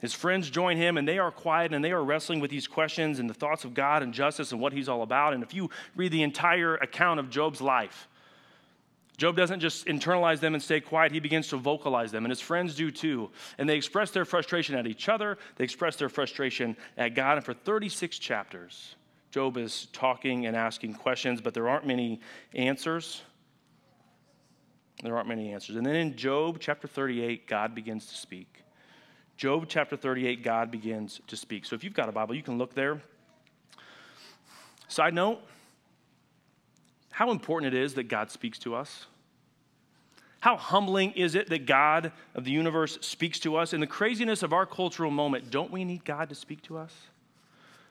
His 0.00 0.14
friends 0.14 0.48
join 0.48 0.76
him 0.76 0.96
and 0.96 1.08
they 1.08 1.18
are 1.18 1.32
quiet 1.32 1.74
and 1.74 1.84
they 1.84 1.90
are 1.90 2.04
wrestling 2.04 2.38
with 2.38 2.50
these 2.50 2.68
questions 2.68 3.18
and 3.18 3.28
the 3.28 3.34
thoughts 3.34 3.64
of 3.64 3.74
God 3.74 4.02
and 4.02 4.14
justice 4.14 4.52
and 4.52 4.60
what 4.60 4.72
he's 4.72 4.88
all 4.88 5.02
about. 5.02 5.34
And 5.34 5.42
if 5.42 5.52
you 5.52 5.70
read 5.96 6.12
the 6.12 6.22
entire 6.22 6.76
account 6.76 7.18
of 7.18 7.30
Job's 7.30 7.60
life, 7.60 8.08
Job 9.16 9.36
doesn't 9.36 9.58
just 9.58 9.86
internalize 9.86 10.38
them 10.38 10.54
and 10.54 10.62
stay 10.62 10.80
quiet, 10.80 11.10
he 11.10 11.18
begins 11.18 11.48
to 11.48 11.56
vocalize 11.56 12.12
them, 12.12 12.24
and 12.24 12.30
his 12.30 12.40
friends 12.40 12.76
do 12.76 12.92
too. 12.92 13.30
And 13.58 13.68
they 13.68 13.76
express 13.76 14.12
their 14.12 14.24
frustration 14.24 14.76
at 14.76 14.86
each 14.86 15.08
other, 15.08 15.38
they 15.56 15.64
express 15.64 15.96
their 15.96 16.08
frustration 16.08 16.76
at 16.96 17.16
God. 17.16 17.36
And 17.36 17.44
for 17.44 17.52
36 17.52 18.16
chapters, 18.20 18.94
Job 19.32 19.56
is 19.56 19.88
talking 19.92 20.46
and 20.46 20.56
asking 20.56 20.94
questions, 20.94 21.40
but 21.40 21.52
there 21.52 21.68
aren't 21.68 21.84
many 21.84 22.20
answers. 22.54 23.22
There 25.02 25.16
aren't 25.16 25.28
many 25.28 25.52
answers. 25.52 25.76
And 25.76 25.86
then 25.86 25.94
in 25.94 26.16
Job 26.16 26.58
chapter 26.60 26.88
38, 26.88 27.46
God 27.46 27.74
begins 27.74 28.06
to 28.06 28.16
speak. 28.16 28.64
Job 29.36 29.66
chapter 29.68 29.96
38, 29.96 30.42
God 30.42 30.70
begins 30.70 31.20
to 31.28 31.36
speak. 31.36 31.64
So 31.64 31.76
if 31.76 31.84
you've 31.84 31.94
got 31.94 32.08
a 32.08 32.12
Bible, 32.12 32.34
you 32.34 32.42
can 32.42 32.58
look 32.58 32.74
there. 32.74 33.00
Side 34.88 35.14
note, 35.14 35.40
how 37.10 37.30
important 37.30 37.74
it 37.74 37.80
is 37.80 37.94
that 37.94 38.04
God 38.04 38.30
speaks 38.30 38.58
to 38.60 38.74
us. 38.74 39.06
How 40.40 40.56
humbling 40.56 41.12
is 41.12 41.34
it 41.34 41.48
that 41.50 41.66
God 41.66 42.12
of 42.34 42.44
the 42.44 42.50
universe 42.50 42.98
speaks 43.00 43.38
to 43.40 43.56
us? 43.56 43.72
In 43.72 43.80
the 43.80 43.86
craziness 43.86 44.42
of 44.42 44.52
our 44.52 44.66
cultural 44.66 45.10
moment, 45.10 45.50
don't 45.50 45.70
we 45.70 45.84
need 45.84 46.04
God 46.04 46.28
to 46.28 46.34
speak 46.34 46.62
to 46.62 46.78
us? 46.78 46.92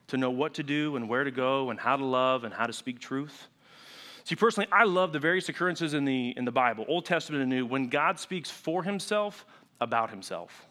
To 0.08 0.18
know 0.18 0.32
what 0.32 0.54
to 0.56 0.64
do 0.64 0.96
and 0.96 1.10
where 1.10 1.26
to 1.26 1.32
go 1.32 1.70
and 1.70 1.80
how 1.80 1.98
to 1.98 2.06
love 2.06 2.46
and 2.46 2.54
how 2.54 2.66
to 2.66 2.74
speak 2.74 3.00
truth? 3.00 3.48
See, 4.28 4.36
personally, 4.36 4.68
I 4.74 4.84
love 4.84 5.14
the 5.14 5.20
various 5.20 5.48
occurrences 5.48 5.94
in 5.94 6.04
the, 6.04 6.34
in 6.36 6.44
the 6.44 6.52
Bible, 6.52 6.84
Old 6.90 7.06
Testament 7.06 7.44
and 7.44 7.50
New, 7.50 7.66
when 7.66 7.88
God 7.88 8.20
speaks 8.20 8.52
for 8.52 8.84
himself 8.84 9.46
about 9.80 10.10
himself. 10.10 10.68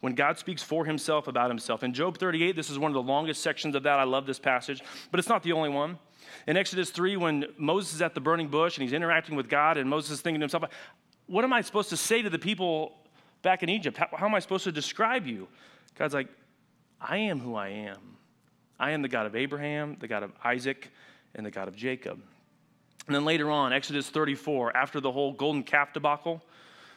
When 0.00 0.14
God 0.14 0.36
speaks 0.36 0.62
for 0.62 0.84
himself 0.84 1.28
about 1.28 1.48
himself. 1.48 1.82
In 1.82 1.94
Job 1.94 2.18
38, 2.18 2.54
this 2.54 2.68
is 2.68 2.78
one 2.78 2.90
of 2.90 2.94
the 2.94 3.02
longest 3.02 3.42
sections 3.42 3.74
of 3.74 3.84
that. 3.84 3.98
I 3.98 4.04
love 4.04 4.26
this 4.26 4.38
passage, 4.38 4.82
but 5.10 5.18
it's 5.18 5.30
not 5.30 5.42
the 5.42 5.52
only 5.52 5.70
one. 5.70 5.98
In 6.46 6.58
Exodus 6.58 6.90
3, 6.90 7.16
when 7.16 7.46
Moses 7.56 7.94
is 7.94 8.02
at 8.02 8.14
the 8.14 8.20
burning 8.20 8.48
bush 8.48 8.76
and 8.76 8.82
he's 8.82 8.92
interacting 8.92 9.34
with 9.34 9.48
God, 9.48 9.78
and 9.78 9.88
Moses 9.88 10.10
is 10.10 10.20
thinking 10.20 10.40
to 10.40 10.44
himself, 10.44 10.64
What 11.26 11.44
am 11.44 11.54
I 11.54 11.62
supposed 11.62 11.88
to 11.88 11.96
say 11.96 12.20
to 12.20 12.28
the 12.28 12.38
people 12.38 12.92
back 13.40 13.62
in 13.62 13.70
Egypt? 13.70 13.96
How, 13.96 14.08
how 14.14 14.26
am 14.26 14.34
I 14.34 14.40
supposed 14.40 14.64
to 14.64 14.72
describe 14.72 15.26
you? 15.26 15.48
God's 15.94 16.12
like, 16.12 16.28
I 17.00 17.16
am 17.16 17.40
who 17.40 17.54
I 17.54 17.68
am. 17.68 18.18
I 18.78 18.90
am 18.90 19.00
the 19.00 19.08
God 19.08 19.24
of 19.24 19.34
Abraham, 19.34 19.96
the 20.00 20.06
God 20.06 20.22
of 20.22 20.32
Isaac, 20.44 20.90
and 21.34 21.46
the 21.46 21.50
God 21.50 21.66
of 21.66 21.74
Jacob. 21.74 22.20
And 23.08 23.14
then 23.14 23.24
later 23.24 23.50
on, 23.50 23.72
Exodus 23.72 24.10
34, 24.10 24.76
after 24.76 25.00
the 25.00 25.10
whole 25.10 25.32
golden 25.32 25.62
calf 25.62 25.94
debacle, 25.94 26.42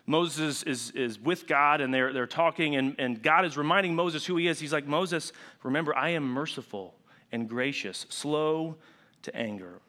Moses 0.05 0.61
is, 0.63 0.91
is 0.91 1.17
with 1.17 1.47
God 1.47 1.79
and 1.79 1.93
they're, 1.93 2.11
they're 2.11 2.27
talking, 2.27 2.75
and, 2.75 2.95
and 2.99 3.23
God 3.23 3.45
is 3.45 3.55
reminding 3.55 3.95
Moses 3.95 4.25
who 4.25 4.35
he 4.35 4.47
is. 4.47 4.59
He's 4.59 4.73
like, 4.73 4.85
Moses, 4.85 5.31
remember, 5.63 5.95
I 5.95 6.09
am 6.09 6.23
merciful 6.23 6.95
and 7.31 7.47
gracious, 7.47 8.05
slow 8.09 8.75
to 9.21 9.33
anger. 9.33 9.79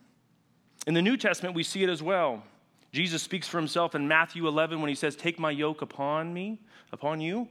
In 0.86 0.94
the 0.94 1.02
New 1.02 1.16
Testament, 1.16 1.56
we 1.56 1.64
see 1.64 1.82
it 1.82 1.88
as 1.88 2.04
well. 2.04 2.44
Jesus 2.92 3.20
speaks 3.20 3.48
for 3.48 3.58
himself 3.58 3.96
in 3.96 4.06
Matthew 4.06 4.46
11 4.46 4.80
when 4.80 4.88
he 4.88 4.94
says, 4.94 5.16
Take 5.16 5.40
my 5.40 5.50
yoke 5.50 5.82
upon 5.82 6.32
me, 6.32 6.60
upon 6.92 7.20
you. 7.20 7.48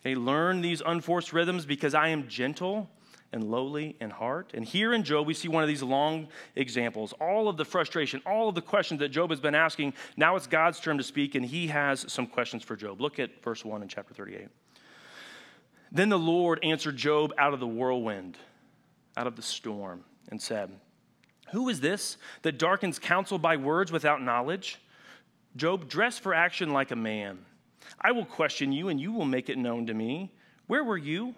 Okay, 0.00 0.16
learn 0.16 0.62
these 0.62 0.82
unforced 0.84 1.32
rhythms 1.32 1.64
because 1.64 1.94
I 1.94 2.08
am 2.08 2.26
gentle 2.26 2.90
and 3.34 3.50
lowly 3.50 3.96
in 4.00 4.10
heart. 4.10 4.52
And 4.54 4.64
here 4.64 4.94
in 4.94 5.02
Job, 5.02 5.26
we 5.26 5.34
see 5.34 5.48
one 5.48 5.64
of 5.64 5.68
these 5.68 5.82
long 5.82 6.28
examples. 6.54 7.12
All 7.20 7.48
of 7.48 7.56
the 7.56 7.64
frustration, 7.64 8.22
all 8.24 8.48
of 8.48 8.54
the 8.54 8.62
questions 8.62 9.00
that 9.00 9.08
Job 9.08 9.30
has 9.30 9.40
been 9.40 9.56
asking, 9.56 9.94
now 10.16 10.36
it's 10.36 10.46
God's 10.46 10.78
turn 10.78 10.98
to 10.98 11.02
speak, 11.02 11.34
and 11.34 11.44
he 11.44 11.66
has 11.66 12.10
some 12.10 12.28
questions 12.28 12.62
for 12.62 12.76
Job. 12.76 13.00
Look 13.00 13.18
at 13.18 13.42
verse 13.42 13.64
1 13.64 13.82
in 13.82 13.88
chapter 13.88 14.14
38. 14.14 14.46
Then 15.90 16.10
the 16.10 16.18
Lord 16.18 16.60
answered 16.62 16.96
Job 16.96 17.32
out 17.36 17.52
of 17.52 17.58
the 17.58 17.66
whirlwind, 17.66 18.38
out 19.16 19.26
of 19.26 19.34
the 19.34 19.42
storm, 19.42 20.04
and 20.30 20.40
said, 20.40 20.70
Who 21.50 21.68
is 21.68 21.80
this 21.80 22.16
that 22.42 22.56
darkens 22.56 23.00
counsel 23.00 23.38
by 23.38 23.56
words 23.56 23.90
without 23.90 24.22
knowledge? 24.22 24.80
Job, 25.56 25.88
dress 25.88 26.20
for 26.20 26.34
action 26.34 26.72
like 26.72 26.92
a 26.92 26.96
man. 26.96 27.38
I 28.00 28.12
will 28.12 28.24
question 28.24 28.70
you, 28.70 28.90
and 28.90 29.00
you 29.00 29.12
will 29.12 29.24
make 29.24 29.48
it 29.48 29.58
known 29.58 29.86
to 29.86 29.94
me. 29.94 30.32
Where 30.68 30.84
were 30.84 30.96
you? 30.96 31.34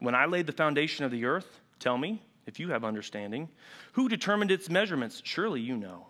When 0.00 0.14
I 0.14 0.24
laid 0.24 0.46
the 0.46 0.52
foundation 0.52 1.04
of 1.04 1.10
the 1.10 1.26
earth, 1.26 1.60
tell 1.78 1.96
me, 1.96 2.22
if 2.46 2.58
you 2.58 2.70
have 2.70 2.84
understanding, 2.84 3.48
who 3.92 4.08
determined 4.08 4.50
its 4.50 4.68
measurements? 4.68 5.22
Surely 5.24 5.60
you 5.60 5.76
know. 5.76 6.06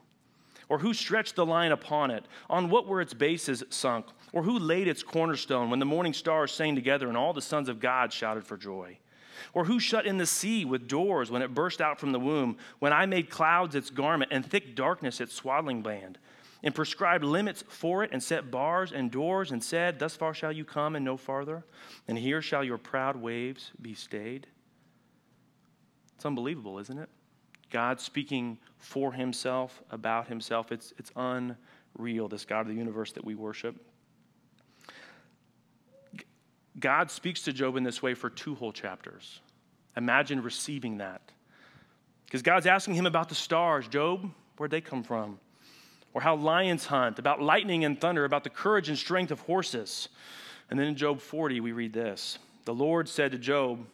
Or 0.69 0.79
who 0.79 0.95
stretched 0.95 1.35
the 1.35 1.45
line 1.45 1.73
upon 1.73 2.13
it? 2.13 2.25
On 2.49 2.71
what 2.71 2.87
were 2.87 3.01
its 3.01 3.13
bases 3.13 3.65
sunk? 3.71 4.07
Or 4.33 4.45
who 4.45 4.59
laid 4.59 4.87
its 4.87 5.03
cornerstone 5.03 5.69
when 5.69 5.81
the 5.81 5.85
morning 5.85 6.13
stars 6.13 6.53
sang 6.53 6.77
together 6.77 7.09
and 7.09 7.17
all 7.17 7.33
the 7.33 7.43
sons 7.43 7.69
of 7.69 7.81
God 7.81 8.13
shouted 8.13 8.47
for 8.47 8.57
joy? 8.57 8.97
Or 9.53 9.65
who 9.65 9.81
shut 9.81 10.07
in 10.07 10.19
the 10.19 10.27
sea 10.27 10.65
with 10.65 10.87
doors 10.87 11.31
when 11.31 11.43
it 11.43 11.55
burst 11.55 11.81
out 11.81 11.99
from 11.99 12.13
the 12.13 12.21
womb, 12.21 12.57
when 12.79 12.93
I 12.93 13.07
made 13.07 13.31
clouds 13.31 13.75
its 13.75 13.91
garment 13.91 14.31
and 14.33 14.47
thick 14.47 14.77
darkness 14.77 15.21
its 15.21 15.35
swaddling 15.35 15.83
band? 15.83 16.19
And 16.63 16.75
prescribed 16.75 17.25
limits 17.25 17.65
for 17.69 18.05
it, 18.05 18.11
and 18.13 18.23
set 18.23 18.51
bars 18.51 18.93
and 18.93 19.11
doors, 19.11 19.51
and 19.51 19.63
said, 19.63 19.99
Thus 19.99 20.17
far 20.17 20.35
shall 20.35 20.53
you 20.53 20.65
come 20.65 20.97
and 20.97 21.05
no 21.05 21.17
farther, 21.17 21.65
and 22.07 22.19
here 22.19 22.43
shall 22.43 22.63
your 22.63 22.79
proud 22.79 23.17
waves 23.17 23.71
be 23.81 23.95
stayed. 23.95 24.47
It's 26.17 26.27
unbelievable, 26.27 26.79
isn't 26.79 26.99
it? 26.99 27.09
God 27.71 28.01
speaking 28.01 28.59
for 28.79 29.13
himself, 29.13 29.81
about 29.91 30.29
himself. 30.29 30.73
It's, 30.73 30.93
it's 30.99 31.13
unreal, 31.17 32.29
this 32.29 32.45
God 32.45 32.63
of 32.63 32.69
the 32.69 32.75
universe 32.75 33.13
that 33.13 33.25
we 33.25 33.35
worship. 33.35 33.77
God 36.79 37.11
speaks 37.11 37.43
to 37.43 37.53
Job 37.53 37.77
in 37.77 37.85
this 37.85 38.03
way 38.03 38.15
for 38.15 38.29
two 38.29 38.55
whole 38.55 38.73
chapters. 38.73 39.41
Imagine 39.97 40.43
receiving 40.43 40.99
that. 40.99 41.21
Because 42.25 42.43
God's 42.43 42.67
asking 42.67 42.95
him 42.95 43.07
about 43.07 43.29
the 43.29 43.35
stars. 43.35 43.89
Job, 43.89 44.31
where'd 44.57 44.71
they 44.71 44.81
come 44.81 45.03
from? 45.03 45.39
Or 46.13 46.21
how 46.23 46.35
lions 46.35 46.87
hunt, 46.87 47.19
about 47.19 47.41
lightning 47.41 47.85
and 47.85 48.01
thunder, 48.01 48.25
about 48.25 48.45
the 48.45 48.51
courage 48.51 48.89
and 48.89 48.99
strength 48.99 49.31
of 49.31 49.41
horses. 49.41 50.09
And 50.69 50.79
then 50.79 50.87
in 50.87 50.97
Job 50.97 51.21
40, 51.21 51.61
we 51.61 51.73
read 51.73 51.93
this 51.93 52.39
The 52.65 52.75
Lord 52.75 53.09
said 53.09 53.33
to 53.33 53.39
Job, 53.39 53.87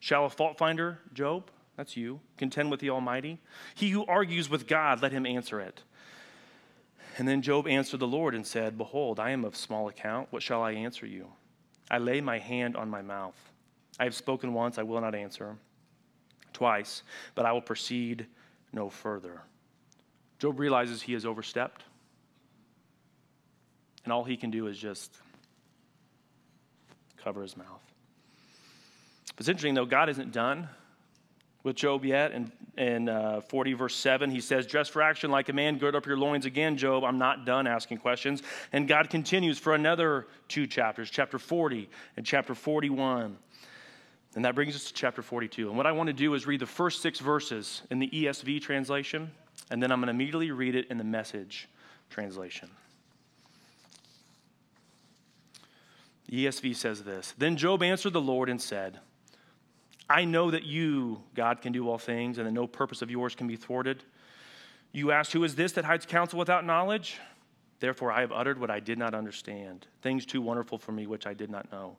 Shall 0.00 0.24
a 0.24 0.30
fault 0.30 0.58
finder, 0.58 0.98
Job, 1.12 1.50
that's 1.76 1.96
you, 1.96 2.20
contend 2.36 2.70
with 2.70 2.80
the 2.80 2.90
Almighty? 2.90 3.38
He 3.74 3.90
who 3.90 4.06
argues 4.06 4.48
with 4.48 4.66
God, 4.66 5.02
let 5.02 5.12
him 5.12 5.26
answer 5.26 5.60
it. 5.60 5.82
And 7.18 7.26
then 7.26 7.42
Job 7.42 7.66
answered 7.66 8.00
the 8.00 8.06
Lord 8.06 8.34
and 8.34 8.46
said, 8.46 8.78
Behold, 8.78 9.18
I 9.18 9.30
am 9.30 9.44
of 9.44 9.56
small 9.56 9.88
account. 9.88 10.28
What 10.30 10.42
shall 10.42 10.62
I 10.62 10.72
answer 10.72 11.04
you? 11.04 11.26
I 11.90 11.98
lay 11.98 12.20
my 12.20 12.38
hand 12.38 12.76
on 12.76 12.88
my 12.88 13.02
mouth. 13.02 13.36
I 13.98 14.04
have 14.04 14.14
spoken 14.14 14.54
once, 14.54 14.78
I 14.78 14.84
will 14.84 15.00
not 15.00 15.14
answer. 15.16 15.56
Twice, 16.52 17.02
but 17.34 17.44
I 17.44 17.52
will 17.52 17.60
proceed 17.60 18.26
no 18.72 18.88
further. 18.88 19.42
Job 20.38 20.58
realizes 20.58 21.02
he 21.02 21.14
has 21.14 21.26
overstepped, 21.26 21.82
and 24.04 24.12
all 24.12 24.24
he 24.24 24.36
can 24.36 24.50
do 24.50 24.68
is 24.68 24.78
just 24.78 25.16
cover 27.22 27.42
his 27.42 27.56
mouth. 27.56 27.82
It's 29.38 29.48
interesting, 29.48 29.74
though, 29.74 29.86
God 29.86 30.08
isn't 30.08 30.32
done 30.32 30.68
with 31.62 31.76
Job 31.76 32.04
yet. 32.04 32.32
In, 32.32 32.52
in 32.76 33.08
uh, 33.08 33.40
40, 33.42 33.72
verse 33.74 33.94
7, 33.96 34.30
he 34.30 34.40
says, 34.40 34.66
Dress 34.66 34.88
for 34.88 35.02
action 35.02 35.30
like 35.30 35.48
a 35.48 35.52
man, 35.52 35.78
gird 35.78 35.94
up 35.94 36.06
your 36.06 36.16
loins 36.16 36.46
again, 36.46 36.76
Job. 36.76 37.04
I'm 37.04 37.18
not 37.18 37.44
done 37.44 37.66
asking 37.66 37.98
questions. 37.98 38.42
And 38.72 38.88
God 38.88 39.10
continues 39.10 39.58
for 39.58 39.74
another 39.74 40.26
two 40.48 40.66
chapters, 40.66 41.10
chapter 41.10 41.38
40 41.38 41.88
and 42.16 42.24
chapter 42.24 42.54
41. 42.54 43.36
And 44.34 44.44
that 44.44 44.54
brings 44.54 44.76
us 44.76 44.84
to 44.86 44.94
chapter 44.94 45.22
42. 45.22 45.68
And 45.68 45.76
what 45.76 45.86
I 45.86 45.92
want 45.92 46.08
to 46.08 46.12
do 46.12 46.34
is 46.34 46.46
read 46.46 46.60
the 46.60 46.66
first 46.66 47.02
six 47.02 47.18
verses 47.18 47.82
in 47.90 47.98
the 47.98 48.08
ESV 48.08 48.60
translation 48.60 49.30
and 49.70 49.82
then 49.82 49.90
I'm 49.90 50.00
going 50.00 50.06
to 50.06 50.12
immediately 50.12 50.50
read 50.50 50.74
it 50.74 50.86
in 50.90 50.98
the 50.98 51.04
message 51.04 51.68
translation. 52.10 52.70
ESV 56.30 56.76
says 56.76 57.04
this 57.04 57.34
Then 57.38 57.56
Job 57.56 57.82
answered 57.82 58.12
the 58.12 58.20
Lord 58.20 58.48
and 58.48 58.60
said, 58.60 58.98
I 60.10 60.24
know 60.24 60.50
that 60.50 60.64
you, 60.64 61.22
God, 61.34 61.60
can 61.60 61.72
do 61.72 61.88
all 61.88 61.98
things, 61.98 62.38
and 62.38 62.46
that 62.46 62.52
no 62.52 62.66
purpose 62.66 63.02
of 63.02 63.10
yours 63.10 63.34
can 63.34 63.46
be 63.46 63.56
thwarted. 63.56 64.04
You 64.92 65.12
asked, 65.12 65.32
Who 65.32 65.44
is 65.44 65.54
this 65.54 65.72
that 65.72 65.84
hides 65.84 66.06
counsel 66.06 66.38
without 66.38 66.64
knowledge? 66.64 67.18
Therefore, 67.80 68.10
I 68.10 68.20
have 68.20 68.32
uttered 68.32 68.58
what 68.58 68.70
I 68.70 68.80
did 68.80 68.98
not 68.98 69.14
understand, 69.14 69.86
things 70.02 70.26
too 70.26 70.42
wonderful 70.42 70.78
for 70.78 70.92
me 70.92 71.06
which 71.06 71.26
I 71.26 71.34
did 71.34 71.50
not 71.50 71.70
know. 71.70 71.96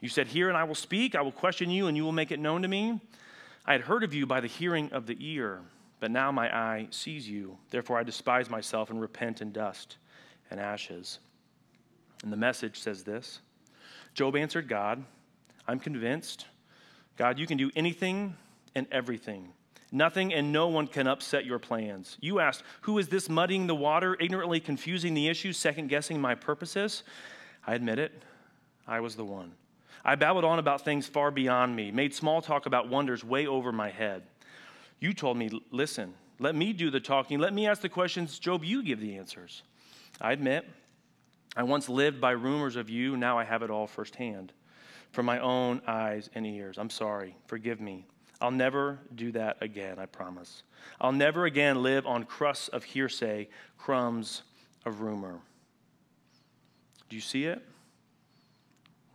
You 0.00 0.08
said, 0.08 0.26
Hear, 0.26 0.48
and 0.48 0.56
I 0.56 0.64
will 0.64 0.74
speak. 0.74 1.14
I 1.14 1.22
will 1.22 1.32
question 1.32 1.70
you, 1.70 1.86
and 1.86 1.96
you 1.96 2.04
will 2.04 2.12
make 2.12 2.32
it 2.32 2.40
known 2.40 2.62
to 2.62 2.68
me. 2.68 3.00
I 3.64 3.72
had 3.72 3.82
heard 3.82 4.04
of 4.04 4.12
you 4.12 4.26
by 4.26 4.40
the 4.40 4.46
hearing 4.46 4.92
of 4.92 5.06
the 5.06 5.16
ear 5.20 5.60
but 6.00 6.10
now 6.10 6.30
my 6.30 6.54
eye 6.54 6.88
sees 6.90 7.28
you. 7.28 7.56
Therefore, 7.70 7.98
I 7.98 8.02
despise 8.02 8.50
myself 8.50 8.90
and 8.90 9.00
repent 9.00 9.40
in 9.40 9.52
dust 9.52 9.96
and 10.50 10.60
ashes. 10.60 11.18
And 12.22 12.32
the 12.32 12.36
message 12.36 12.78
says 12.78 13.04
this 13.04 13.40
Job 14.14 14.36
answered 14.36 14.68
God, 14.68 15.04
I'm 15.66 15.78
convinced, 15.78 16.46
God, 17.16 17.38
you 17.38 17.46
can 17.46 17.58
do 17.58 17.70
anything 17.74 18.36
and 18.74 18.86
everything. 18.92 19.52
Nothing 19.92 20.34
and 20.34 20.52
no 20.52 20.68
one 20.68 20.88
can 20.88 21.06
upset 21.06 21.46
your 21.46 21.58
plans. 21.58 22.18
You 22.20 22.40
asked, 22.40 22.62
Who 22.82 22.98
is 22.98 23.08
this 23.08 23.28
muddying 23.28 23.66
the 23.66 23.74
water, 23.74 24.16
ignorantly 24.18 24.60
confusing 24.60 25.14
the 25.14 25.28
issue, 25.28 25.52
second 25.52 25.88
guessing 25.88 26.20
my 26.20 26.34
purposes? 26.34 27.02
I 27.66 27.74
admit 27.74 27.98
it, 27.98 28.12
I 28.86 29.00
was 29.00 29.16
the 29.16 29.24
one. 29.24 29.52
I 30.04 30.14
babbled 30.14 30.44
on 30.44 30.58
about 30.58 30.84
things 30.84 31.06
far 31.06 31.30
beyond 31.30 31.74
me, 31.74 31.90
made 31.90 32.14
small 32.14 32.40
talk 32.42 32.66
about 32.66 32.88
wonders 32.88 33.24
way 33.24 33.46
over 33.46 33.72
my 33.72 33.90
head. 33.90 34.22
You 35.00 35.12
told 35.12 35.36
me, 35.36 35.50
listen, 35.70 36.14
let 36.38 36.54
me 36.54 36.72
do 36.72 36.90
the 36.90 37.00
talking. 37.00 37.38
Let 37.38 37.52
me 37.54 37.66
ask 37.66 37.82
the 37.82 37.88
questions. 37.88 38.38
Job, 38.38 38.64
you 38.64 38.82
give 38.82 39.00
the 39.00 39.16
answers. 39.16 39.62
I 40.20 40.32
admit, 40.32 40.66
I 41.56 41.62
once 41.62 41.88
lived 41.88 42.20
by 42.20 42.32
rumors 42.32 42.76
of 42.76 42.90
you. 42.90 43.16
Now 43.16 43.38
I 43.38 43.44
have 43.44 43.62
it 43.62 43.70
all 43.70 43.86
firsthand 43.86 44.52
from 45.12 45.26
my 45.26 45.38
own 45.38 45.80
eyes 45.86 46.28
and 46.34 46.46
ears. 46.46 46.76
I'm 46.78 46.90
sorry. 46.90 47.36
Forgive 47.46 47.80
me. 47.80 48.06
I'll 48.40 48.50
never 48.50 48.98
do 49.14 49.32
that 49.32 49.56
again, 49.62 49.98
I 49.98 50.06
promise. 50.06 50.62
I'll 51.00 51.12
never 51.12 51.46
again 51.46 51.82
live 51.82 52.06
on 52.06 52.24
crusts 52.24 52.68
of 52.68 52.84
hearsay, 52.84 53.48
crumbs 53.78 54.42
of 54.84 55.00
rumor. 55.00 55.40
Do 57.08 57.16
you 57.16 57.22
see 57.22 57.44
it? 57.44 57.62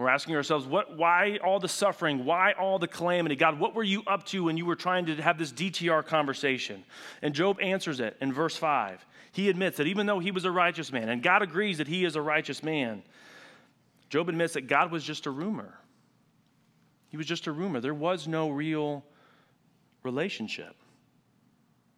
We're 0.02 0.10
asking 0.10 0.36
ourselves, 0.36 0.66
what, 0.66 0.98
why 0.98 1.38
all 1.44 1.60
the 1.60 1.68
suffering? 1.68 2.26
Why 2.26 2.54
all 2.54 2.80
the 2.80 2.88
calamity? 2.88 3.36
God, 3.36 3.60
what 3.60 3.76
were 3.76 3.84
you 3.84 4.02
up 4.08 4.26
to 4.28 4.46
when 4.46 4.58
you 4.58 4.66
were 4.66 4.76
trying 4.76 5.06
to 5.06 5.16
have 5.22 5.38
this 5.38 5.52
DTR 5.52 6.04
conversation? 6.06 6.84
And 7.22 7.36
Job 7.36 7.60
answers 7.62 8.00
it 8.00 8.18
in 8.20 8.34
verse 8.34 8.58
5. 8.58 9.06
He 9.32 9.48
admits 9.48 9.78
that 9.78 9.86
even 9.86 10.08
though 10.08 10.18
he 10.18 10.32
was 10.32 10.44
a 10.44 10.52
righteous 10.52 10.92
man, 10.92 11.08
and 11.10 11.22
God 11.22 11.44
agrees 11.44 11.78
that 11.78 11.88
he 11.88 12.04
is 12.04 12.16
a 12.16 12.22
righteous 12.22 12.64
man, 12.64 13.04
Job 14.10 14.28
admits 14.28 14.54
that 14.54 14.62
God 14.62 14.92
was 14.92 15.04
just 15.04 15.28
a 15.28 15.32
rumor. 15.32 15.78
He 17.10 17.18
was 17.18 17.28
just 17.28 17.46
a 17.46 17.52
rumor. 17.52 17.80
There 17.80 17.94
was 17.94 18.28
no 18.28 18.50
real 18.50 19.06
relationship. 20.02 20.76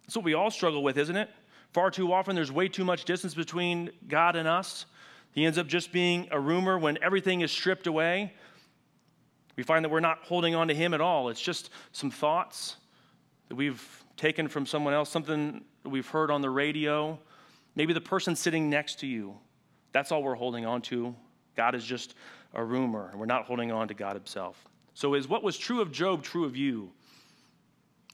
That's 0.04 0.18
what 0.18 0.26
we 0.26 0.34
all 0.34 0.52
struggle 0.52 0.84
with, 0.84 0.98
isn't 0.98 1.16
it? 1.16 1.30
Far 1.72 1.90
too 1.90 2.12
often, 2.12 2.36
there's 2.36 2.52
way 2.52 2.68
too 2.68 2.84
much 2.84 3.06
distance 3.06 3.34
between 3.34 3.92
God 4.10 4.36
and 4.36 4.48
us. 4.48 4.86
He 5.34 5.46
ends 5.46 5.58
up 5.58 5.68
just 5.68 5.92
being 5.92 6.28
a 6.32 6.40
rumor 6.40 6.78
when 6.78 6.98
everything 7.04 7.42
is 7.42 7.52
stripped 7.52 7.88
away. 7.88 8.34
We 9.56 9.64
find 9.64 9.84
that 9.84 9.90
we're 9.90 10.00
not 10.00 10.20
holding 10.24 10.56
on 10.56 10.68
to 10.68 10.74
him 10.74 10.94
at 10.94 11.02
all. 11.02 11.30
It's 11.30 11.42
just 11.42 11.70
some 11.92 12.12
thoughts 12.12 12.78
that 13.50 13.56
we've 13.56 14.04
taken 14.16 14.48
from 14.48 14.66
someone 14.66 14.94
else, 14.94 15.10
something 15.10 15.64
we've 15.84 16.08
heard 16.08 16.32
on 16.32 16.42
the 16.42 16.50
radio, 16.50 17.20
maybe 17.76 17.94
the 17.94 18.02
person 18.02 18.36
sitting 18.36 18.70
next 18.70 19.00
to 19.00 19.08
you. 19.08 19.36
That's 19.92 20.12
all 20.12 20.24
we're 20.24 20.36
holding 20.36 20.66
on 20.66 20.82
to. 20.84 21.16
God 21.56 21.76
is 21.76 21.84
just 21.84 22.16
a 22.54 22.64
rumor, 22.64 23.10
and 23.10 23.20
we're 23.20 23.26
not 23.26 23.46
holding 23.46 23.72
on 23.72 23.88
to 23.88 23.94
God 23.94 24.16
himself. 24.16 24.64
So, 24.94 25.16
is 25.16 25.28
what 25.28 25.44
was 25.44 25.58
true 25.58 25.82
of 25.82 25.92
Job 25.92 26.24
true 26.24 26.46
of 26.46 26.56
you? 26.56 26.92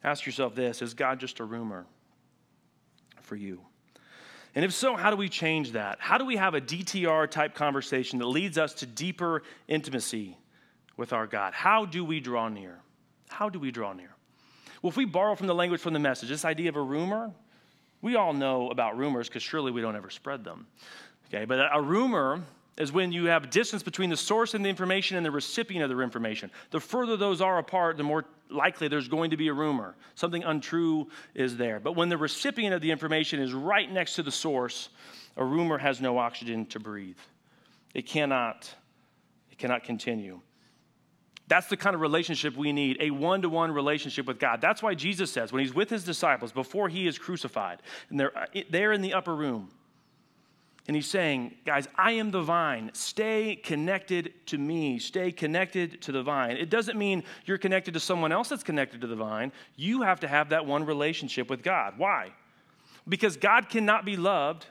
Ask 0.03 0.25
yourself 0.25 0.55
this 0.55 0.81
Is 0.81 0.93
God 0.93 1.19
just 1.19 1.39
a 1.39 1.45
rumor 1.45 1.85
for 3.21 3.35
you? 3.35 3.61
And 4.55 4.65
if 4.65 4.73
so, 4.73 4.95
how 4.95 5.11
do 5.11 5.15
we 5.15 5.29
change 5.29 5.73
that? 5.73 5.97
How 5.99 6.17
do 6.17 6.25
we 6.25 6.35
have 6.37 6.53
a 6.53 6.61
DTR 6.61 7.29
type 7.29 7.53
conversation 7.53 8.19
that 8.19 8.25
leads 8.25 8.57
us 8.57 8.73
to 8.75 8.85
deeper 8.85 9.43
intimacy 9.67 10.37
with 10.97 11.13
our 11.13 11.27
God? 11.27 11.53
How 11.53 11.85
do 11.85 12.03
we 12.03 12.19
draw 12.19 12.49
near? 12.49 12.79
How 13.29 13.49
do 13.49 13.59
we 13.59 13.71
draw 13.71 13.93
near? 13.93 14.15
Well, 14.81 14.89
if 14.89 14.97
we 14.97 15.05
borrow 15.05 15.35
from 15.35 15.47
the 15.47 15.55
language 15.55 15.81
from 15.81 15.93
the 15.93 15.99
message, 15.99 16.29
this 16.29 16.45
idea 16.45 16.69
of 16.69 16.75
a 16.75 16.81
rumor, 16.81 17.31
we 18.01 18.15
all 18.15 18.33
know 18.33 18.69
about 18.69 18.97
rumors 18.97 19.27
because 19.27 19.43
surely 19.43 19.71
we 19.71 19.81
don't 19.81 19.95
ever 19.95 20.09
spread 20.09 20.43
them. 20.43 20.67
Okay, 21.27 21.45
but 21.45 21.69
a 21.71 21.81
rumor 21.81 22.41
is 22.79 22.93
when 22.93 23.11
you 23.11 23.25
have 23.25 23.49
distance 23.49 23.83
between 23.83 24.09
the 24.09 24.17
source 24.17 24.53
of 24.53 24.63
the 24.63 24.69
information 24.69 25.17
and 25.17 25.25
the 25.25 25.31
recipient 25.31 25.83
of 25.83 25.95
the 25.95 26.01
information. 26.01 26.49
The 26.71 26.79
further 26.79 27.17
those 27.17 27.41
are 27.41 27.57
apart, 27.59 27.97
the 27.97 28.03
more 28.03 28.25
likely 28.49 28.87
there's 28.87 29.09
going 29.09 29.31
to 29.31 29.37
be 29.37 29.49
a 29.49 29.53
rumor. 29.53 29.95
Something 30.15 30.43
untrue 30.43 31.09
is 31.35 31.57
there. 31.57 31.79
But 31.81 31.97
when 31.97 32.07
the 32.07 32.17
recipient 32.17 32.73
of 32.73 32.81
the 32.81 32.89
information 32.89 33.41
is 33.41 33.53
right 33.53 33.91
next 33.91 34.15
to 34.15 34.23
the 34.23 34.31
source, 34.31 34.89
a 35.35 35.43
rumor 35.43 35.77
has 35.77 35.99
no 35.99 36.17
oxygen 36.17 36.65
to 36.67 36.79
breathe. 36.79 37.17
It 37.93 38.05
cannot, 38.05 38.73
it 39.51 39.57
cannot 39.57 39.83
continue. 39.83 40.39
That's 41.47 41.67
the 41.67 41.77
kind 41.77 41.95
of 41.95 42.01
relationship 42.01 42.55
we 42.55 42.71
need 42.71 42.97
a 43.01 43.09
one 43.09 43.41
to 43.41 43.49
one 43.49 43.71
relationship 43.71 44.25
with 44.25 44.39
God. 44.39 44.61
That's 44.61 44.81
why 44.81 44.93
Jesus 44.93 45.31
says, 45.31 45.51
when 45.51 45.61
he's 45.61 45.73
with 45.73 45.89
his 45.89 46.03
disciples 46.03 46.51
before 46.51 46.87
he 46.87 47.07
is 47.07 47.17
crucified, 47.17 47.81
and 48.09 48.19
they're, 48.19 48.37
uh, 48.37 48.45
they're 48.69 48.93
in 48.93 49.01
the 49.01 49.15
upper 49.15 49.35
room, 49.35 49.71
and 50.87 50.95
he's 50.95 51.07
saying, 51.07 51.55
guys, 51.65 51.87
I 51.95 52.13
am 52.13 52.31
the 52.31 52.41
vine. 52.41 52.91
Stay 52.93 53.55
connected 53.55 54.33
to 54.47 54.57
me. 54.57 54.97
Stay 54.97 55.31
connected 55.31 56.01
to 56.03 56.11
the 56.11 56.23
vine. 56.23 56.57
It 56.57 56.69
doesn't 56.69 56.97
mean 56.97 57.23
you're 57.45 57.57
connected 57.57 57.93
to 57.93 57.99
someone 57.99 58.31
else 58.31 58.49
that's 58.49 58.63
connected 58.63 59.01
to 59.01 59.07
the 59.07 59.15
vine. 59.15 59.51
You 59.75 60.01
have 60.01 60.21
to 60.21 60.27
have 60.27 60.49
that 60.49 60.65
one 60.65 60.85
relationship 60.85 61.49
with 61.49 61.61
God. 61.61 61.95
Why? 61.97 62.31
Because 63.07 63.37
God 63.37 63.69
cannot 63.69 64.05
be 64.05 64.17
loved 64.17 64.65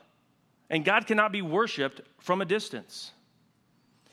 and 0.71 0.85
God 0.85 1.07
cannot 1.07 1.33
be 1.33 1.43
worshiped 1.43 2.01
from 2.19 2.41
a 2.41 2.45
distance. 2.45 3.13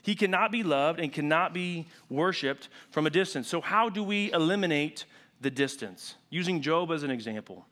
He 0.02 0.14
cannot 0.14 0.52
be 0.52 0.62
loved 0.62 1.00
and 1.00 1.12
cannot 1.12 1.52
be 1.52 1.88
worshiped 2.08 2.68
from 2.90 3.06
a 3.06 3.10
distance. 3.10 3.48
So, 3.48 3.60
how 3.60 3.88
do 3.88 4.04
we 4.04 4.32
eliminate 4.32 5.04
the 5.40 5.50
distance? 5.50 6.14
Using 6.30 6.62
Job 6.62 6.92
as 6.92 7.02
an 7.02 7.10
example. 7.10 7.66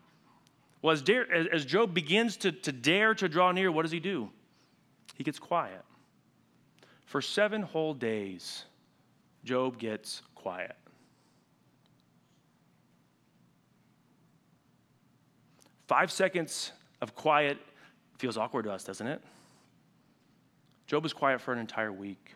Well, 0.84 0.92
as, 0.92 1.00
dare, 1.00 1.26
as 1.50 1.64
Job 1.64 1.94
begins 1.94 2.36
to, 2.36 2.52
to 2.52 2.70
dare 2.70 3.14
to 3.14 3.26
draw 3.26 3.52
near, 3.52 3.72
what 3.72 3.82
does 3.84 3.90
he 3.90 4.00
do? 4.00 4.28
He 5.14 5.24
gets 5.24 5.38
quiet. 5.38 5.82
For 7.06 7.22
seven 7.22 7.62
whole 7.62 7.94
days, 7.94 8.66
Job 9.44 9.78
gets 9.78 10.20
quiet. 10.34 10.76
Five 15.88 16.12
seconds 16.12 16.72
of 17.00 17.14
quiet 17.14 17.56
feels 18.18 18.36
awkward 18.36 18.64
to 18.64 18.70
us, 18.70 18.84
doesn't 18.84 19.06
it? 19.06 19.22
Job 20.86 21.06
is 21.06 21.14
quiet 21.14 21.40
for 21.40 21.54
an 21.54 21.60
entire 21.60 21.94
week. 21.94 22.34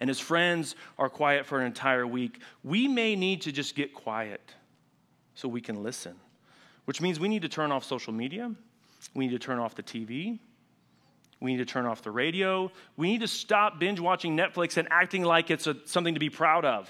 And 0.00 0.08
his 0.08 0.18
friends 0.18 0.76
are 0.98 1.10
quiet 1.10 1.44
for 1.44 1.60
an 1.60 1.66
entire 1.66 2.06
week. 2.06 2.40
We 2.64 2.88
may 2.88 3.14
need 3.16 3.42
to 3.42 3.52
just 3.52 3.74
get 3.74 3.92
quiet 3.92 4.54
so 5.34 5.46
we 5.46 5.60
can 5.60 5.82
listen 5.82 6.14
which 6.88 7.02
means 7.02 7.20
we 7.20 7.28
need 7.28 7.42
to 7.42 7.50
turn 7.50 7.70
off 7.70 7.84
social 7.84 8.14
media, 8.14 8.50
we 9.12 9.26
need 9.26 9.34
to 9.34 9.38
turn 9.38 9.58
off 9.58 9.74
the 9.74 9.82
TV, 9.82 10.38
we 11.38 11.50
need 11.50 11.58
to 11.58 11.66
turn 11.66 11.84
off 11.84 12.00
the 12.00 12.10
radio, 12.10 12.72
we 12.96 13.08
need 13.12 13.20
to 13.20 13.28
stop 13.28 13.78
binge 13.78 14.00
watching 14.00 14.34
Netflix 14.34 14.78
and 14.78 14.88
acting 14.90 15.22
like 15.22 15.50
it's 15.50 15.66
a, 15.66 15.76
something 15.84 16.14
to 16.14 16.18
be 16.18 16.30
proud 16.30 16.64
of. 16.64 16.88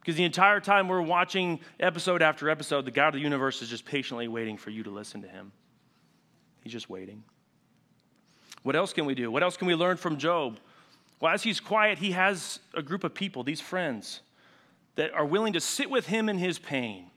Because 0.00 0.16
the 0.16 0.24
entire 0.24 0.58
time 0.58 0.88
we're 0.88 1.00
watching 1.00 1.60
episode 1.78 2.22
after 2.22 2.50
episode, 2.50 2.86
the 2.86 2.90
God 2.90 3.08
of 3.10 3.14
the 3.14 3.20
universe 3.20 3.62
is 3.62 3.68
just 3.68 3.84
patiently 3.84 4.26
waiting 4.26 4.56
for 4.56 4.70
you 4.70 4.82
to 4.82 4.90
listen 4.90 5.22
to 5.22 5.28
him. 5.28 5.52
He's 6.64 6.72
just 6.72 6.90
waiting. 6.90 7.22
What 8.64 8.74
else 8.74 8.92
can 8.92 9.06
we 9.06 9.14
do? 9.14 9.30
What 9.30 9.44
else 9.44 9.56
can 9.56 9.68
we 9.68 9.76
learn 9.76 9.96
from 9.96 10.16
Job? 10.16 10.58
Well, 11.20 11.32
as 11.32 11.44
he's 11.44 11.60
quiet, 11.60 11.98
he 11.98 12.10
has 12.10 12.58
a 12.74 12.82
group 12.82 13.04
of 13.04 13.14
people, 13.14 13.44
these 13.44 13.60
friends, 13.60 14.22
that 14.96 15.14
are 15.14 15.24
willing 15.24 15.52
to 15.52 15.60
sit 15.60 15.88
with 15.88 16.08
him 16.08 16.28
in 16.28 16.38
his 16.38 16.58
pain 16.58 17.12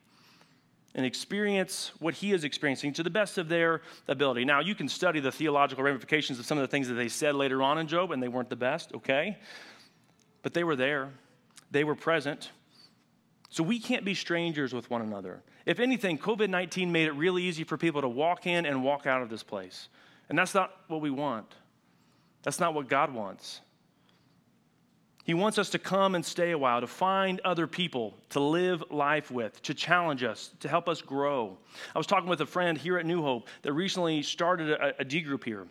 and 0.94 1.06
experience 1.06 1.92
what 2.00 2.14
he 2.14 2.34
is 2.34 2.44
experiencing 2.44 2.94
to 2.94 3.04
the 3.04 3.10
best 3.10 3.38
of 3.38 3.48
their 3.48 3.82
ability. 4.08 4.46
Now, 4.46 4.60
you 4.60 4.76
can 4.76 4.90
study 4.90 5.20
the 5.20 5.32
theological 5.32 5.84
ramifications 5.84 6.40
of 6.40 6.46
some 6.46 6.58
of 6.58 6.64
the 6.64 6.68
things 6.68 6.88
that 6.88 6.96
they 6.96 7.08
said 7.08 7.36
later 7.36 7.62
on 7.62 7.78
in 7.78 7.88
Job, 7.88 8.12
and 8.12 8.22
they 8.22 8.28
weren't 8.28 8.50
the 8.50 8.56
best, 8.56 8.94
okay? 8.94 9.38
But 10.42 10.54
they 10.54 10.64
were 10.64 10.76
there, 10.76 11.10
they 11.72 11.84
were 11.84 11.96
present. 11.96 12.52
So 13.50 13.64
we 13.64 13.80
can't 13.80 14.06
be 14.06 14.14
strangers 14.14 14.74
with 14.74 14.90
one 14.90 15.02
another. 15.02 15.42
If 15.66 15.80
anything, 15.80 16.18
COVID 16.18 16.50
19 16.50 16.92
made 16.92 17.08
it 17.08 17.12
really 17.12 17.44
easy 17.44 17.64
for 17.64 17.78
people 17.78 18.02
to 18.02 18.08
walk 18.08 18.48
in 18.48 18.66
and 18.66 18.84
walk 18.84 19.06
out 19.06 19.22
of 19.22 19.30
this 19.30 19.44
place. 19.44 19.90
And 20.30 20.38
that's 20.38 20.54
not 20.54 20.72
what 20.88 21.02
we 21.02 21.10
want. 21.10 21.54
That's 22.44 22.60
not 22.60 22.74
what 22.74 22.88
God 22.88 23.14
wants. 23.14 23.62
He 25.24 25.34
wants 25.34 25.58
us 25.58 25.70
to 25.72 25.80
come 25.80 26.16
and 26.16 26.26
stay 26.26 26.52
a 26.52 26.58
while, 26.58 26.82
to 26.82 26.88
find 26.88 27.40
other 27.42 27.68
people 27.68 28.18
to 28.30 28.40
live 28.40 28.84
life 28.90 29.30
with, 29.30 29.62
to 29.64 29.74
challenge 29.74 30.24
us, 30.24 30.52
to 30.62 30.68
help 30.68 30.90
us 30.90 31.02
grow. 31.02 31.58
I 31.94 32.00
was 32.00 32.08
talking 32.08 32.30
with 32.30 32.42
a 32.42 32.46
friend 32.46 32.78
here 32.78 32.98
at 32.98 33.06
New 33.06 33.22
Hope 33.22 33.48
that 33.62 33.74
recently 33.74 34.24
started 34.24 34.72
a, 34.72 35.00
a 35.02 35.06
D 35.06 35.22
group 35.22 35.44
here. 35.44 35.68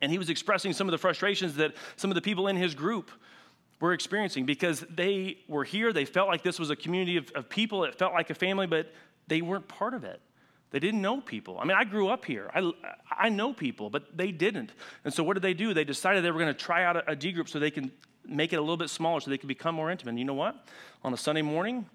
And 0.00 0.10
he 0.10 0.18
was 0.18 0.30
expressing 0.30 0.72
some 0.72 0.88
of 0.88 0.92
the 0.92 0.98
frustrations 0.98 1.56
that 1.56 1.74
some 1.96 2.10
of 2.10 2.14
the 2.14 2.22
people 2.22 2.48
in 2.48 2.56
his 2.56 2.74
group 2.74 3.10
were 3.80 3.92
experiencing 3.92 4.46
because 4.46 4.84
they 4.88 5.38
were 5.48 5.64
here. 5.64 5.92
They 5.92 6.04
felt 6.04 6.28
like 6.28 6.42
this 6.42 6.58
was 6.58 6.70
a 6.70 6.76
community 6.76 7.18
of, 7.18 7.30
of 7.32 7.48
people. 7.48 7.84
It 7.84 7.94
felt 7.96 8.14
like 8.14 8.30
a 8.30 8.34
family, 8.34 8.66
but 8.66 8.92
they 9.28 9.42
weren't 9.42 9.68
part 9.68 9.92
of 9.92 10.02
it. 10.04 10.20
They 10.70 10.78
didn't 10.78 11.02
know 11.02 11.20
people. 11.20 11.58
I 11.58 11.64
mean, 11.64 11.76
I 11.76 11.84
grew 11.84 12.08
up 12.08 12.24
here. 12.24 12.50
I, 12.54 12.72
I 13.10 13.28
know 13.28 13.52
people, 13.52 13.90
but 13.90 14.16
they 14.16 14.32
didn't. 14.32 14.72
And 15.04 15.12
so, 15.12 15.22
what 15.22 15.34
did 15.34 15.42
they 15.42 15.52
do? 15.52 15.74
They 15.74 15.84
decided 15.84 16.24
they 16.24 16.30
were 16.30 16.38
going 16.38 16.54
to 16.54 16.58
try 16.58 16.84
out 16.84 16.96
a, 16.96 17.10
a 17.10 17.16
D 17.16 17.30
group 17.32 17.48
so 17.48 17.58
they 17.58 17.70
can 17.70 17.92
make 18.26 18.52
it 18.52 18.56
a 18.56 18.60
little 18.60 18.76
bit 18.76 18.90
smaller 18.90 19.20
so 19.20 19.30
they 19.30 19.38
can 19.38 19.48
become 19.48 19.74
more 19.74 19.90
intimate. 19.90 20.10
And 20.10 20.18
you 20.18 20.24
know 20.24 20.34
what? 20.34 20.66
On 21.02 21.12
a 21.12 21.16
Sunday 21.16 21.42
morning, 21.42 21.86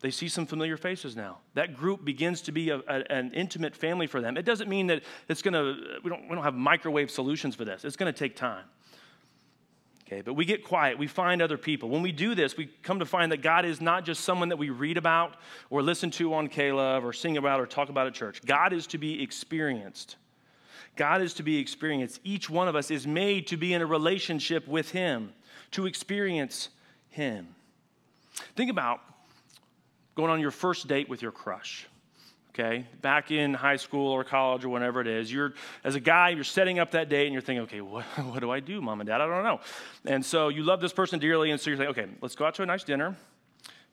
they 0.00 0.10
see 0.10 0.28
some 0.28 0.46
familiar 0.46 0.76
faces 0.76 1.16
now. 1.16 1.38
That 1.54 1.74
group 1.74 2.04
begins 2.04 2.42
to 2.42 2.52
be 2.52 2.70
a, 2.70 2.78
a, 2.78 3.10
an 3.10 3.32
intimate 3.32 3.74
family 3.74 4.06
for 4.06 4.20
them. 4.20 4.36
It 4.36 4.44
doesn't 4.44 4.68
mean 4.68 4.86
that 4.88 5.02
it's 5.28 5.42
going 5.42 5.54
to, 5.54 6.00
we 6.02 6.10
don't, 6.10 6.28
we 6.28 6.34
don't 6.34 6.44
have 6.44 6.54
microwave 6.54 7.10
solutions 7.10 7.54
for 7.54 7.64
this. 7.64 7.84
It's 7.84 7.96
going 7.96 8.12
to 8.12 8.18
take 8.18 8.36
time. 8.36 8.64
Okay, 10.06 10.20
but 10.20 10.34
we 10.34 10.44
get 10.44 10.62
quiet. 10.62 10.98
We 10.98 11.08
find 11.08 11.42
other 11.42 11.58
people. 11.58 11.88
When 11.88 12.02
we 12.02 12.12
do 12.12 12.36
this, 12.36 12.56
we 12.56 12.66
come 12.84 13.00
to 13.00 13.06
find 13.06 13.32
that 13.32 13.42
God 13.42 13.64
is 13.64 13.80
not 13.80 14.04
just 14.04 14.22
someone 14.22 14.50
that 14.50 14.56
we 14.56 14.70
read 14.70 14.96
about 14.96 15.34
or 15.68 15.82
listen 15.82 16.12
to 16.12 16.34
on 16.34 16.48
K-Love 16.48 17.04
or 17.04 17.12
sing 17.12 17.36
about 17.36 17.58
or 17.58 17.66
talk 17.66 17.88
about 17.88 18.06
at 18.06 18.14
church. 18.14 18.40
God 18.46 18.72
is 18.72 18.86
to 18.88 18.98
be 18.98 19.20
experienced. 19.20 20.14
God 20.96 21.22
is 21.22 21.34
to 21.34 21.42
be 21.42 21.58
experienced. 21.58 22.20
Each 22.24 22.48
one 22.48 22.68
of 22.68 22.76
us 22.76 22.90
is 22.90 23.06
made 23.06 23.46
to 23.48 23.56
be 23.56 23.72
in 23.72 23.82
a 23.82 23.86
relationship 23.86 24.66
with 24.66 24.90
Him, 24.90 25.32
to 25.72 25.86
experience 25.86 26.68
Him. 27.08 27.48
Think 28.54 28.70
about 28.70 29.00
going 30.14 30.30
on 30.30 30.40
your 30.40 30.50
first 30.50 30.88
date 30.88 31.08
with 31.08 31.22
your 31.22 31.32
crush. 31.32 31.86
Okay, 32.50 32.86
back 33.02 33.30
in 33.30 33.52
high 33.52 33.76
school 33.76 34.10
or 34.10 34.24
college 34.24 34.64
or 34.64 34.70
whatever 34.70 35.02
it 35.02 35.06
is, 35.06 35.30
you're 35.30 35.52
as 35.84 35.94
a 35.94 36.00
guy, 36.00 36.30
you're 36.30 36.42
setting 36.42 36.78
up 36.78 36.92
that 36.92 37.10
date 37.10 37.26
and 37.26 37.34
you're 37.34 37.42
thinking, 37.42 37.64
okay, 37.64 37.82
what, 37.82 38.04
what 38.24 38.40
do 38.40 38.50
I 38.50 38.60
do, 38.60 38.80
mom 38.80 39.00
and 39.00 39.06
dad? 39.06 39.20
I 39.20 39.26
don't 39.26 39.44
know. 39.44 39.60
And 40.06 40.24
so 40.24 40.48
you 40.48 40.62
love 40.62 40.80
this 40.80 40.94
person 40.94 41.18
dearly, 41.18 41.50
and 41.50 41.60
so 41.60 41.68
you're 41.68 41.76
saying, 41.76 41.90
okay, 41.90 42.06
let's 42.22 42.34
go 42.34 42.46
out 42.46 42.54
to 42.54 42.62
a 42.62 42.66
nice 42.66 42.82
dinner, 42.82 43.14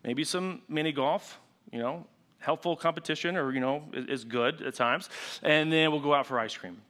maybe 0.06 0.24
some 0.24 0.62
mini 0.70 0.94
golf, 0.94 1.42
you 1.74 1.80
know, 1.80 2.08
helpful 2.44 2.76
competition 2.76 3.38
or 3.38 3.52
you 3.52 3.60
know 3.60 3.84
is 3.94 4.24
good 4.24 4.62
at 4.62 4.76
times, 4.76 5.10
and 5.42 5.72
then 5.72 5.92
we'll 5.92 6.02
go 6.02 6.14
out 6.14 6.28
for 6.28 6.40
ice 6.40 6.56
cream. 6.56 6.82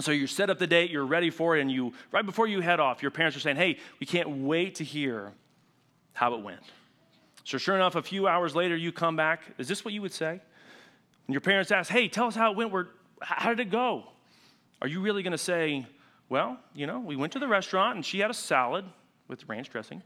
So 0.00 0.10
you 0.10 0.26
set 0.26 0.50
up 0.50 0.58
the 0.58 0.66
date, 0.66 0.90
you're 0.90 1.06
ready 1.06 1.30
for 1.30 1.56
it, 1.56 1.60
and 1.60 1.70
you 1.70 1.92
right 2.10 2.24
before 2.24 2.46
you 2.46 2.60
head 2.60 2.80
off, 2.80 3.02
your 3.02 3.10
parents 3.10 3.36
are 3.36 3.40
saying, 3.40 3.56
"Hey, 3.56 3.78
we 4.00 4.06
can't 4.06 4.28
wait 4.28 4.76
to 4.76 4.84
hear 4.84 5.32
how 6.12 6.34
it 6.34 6.42
went." 6.42 6.60
So 7.44 7.58
sure 7.58 7.74
enough, 7.74 7.94
a 7.94 8.02
few 8.02 8.26
hours 8.26 8.54
later, 8.54 8.76
you 8.76 8.90
come 8.90 9.16
back. 9.16 9.42
Is 9.58 9.68
this 9.68 9.84
what 9.84 9.92
you 9.92 10.00
would 10.02 10.12
say? 10.12 10.40
And 11.26 11.34
your 11.34 11.40
parents 11.40 11.70
ask, 11.70 11.90
"Hey, 11.90 12.08
tell 12.08 12.26
us 12.26 12.34
how 12.34 12.52
it 12.52 12.56
went. 12.56 12.70
Where, 12.70 12.88
how 13.20 13.50
did 13.50 13.60
it 13.60 13.70
go?" 13.70 14.04
Are 14.80 14.88
you 14.88 15.00
really 15.00 15.22
going 15.22 15.32
to 15.32 15.38
say, 15.38 15.86
"Well, 16.28 16.58
you 16.74 16.86
know, 16.86 17.00
we 17.00 17.16
went 17.16 17.32
to 17.34 17.38
the 17.38 17.48
restaurant 17.48 17.96
and 17.96 18.04
she 18.04 18.18
had 18.20 18.30
a 18.30 18.34
salad 18.34 18.84
with 19.28 19.48
ranch 19.48 19.70
dressing, 19.70 20.02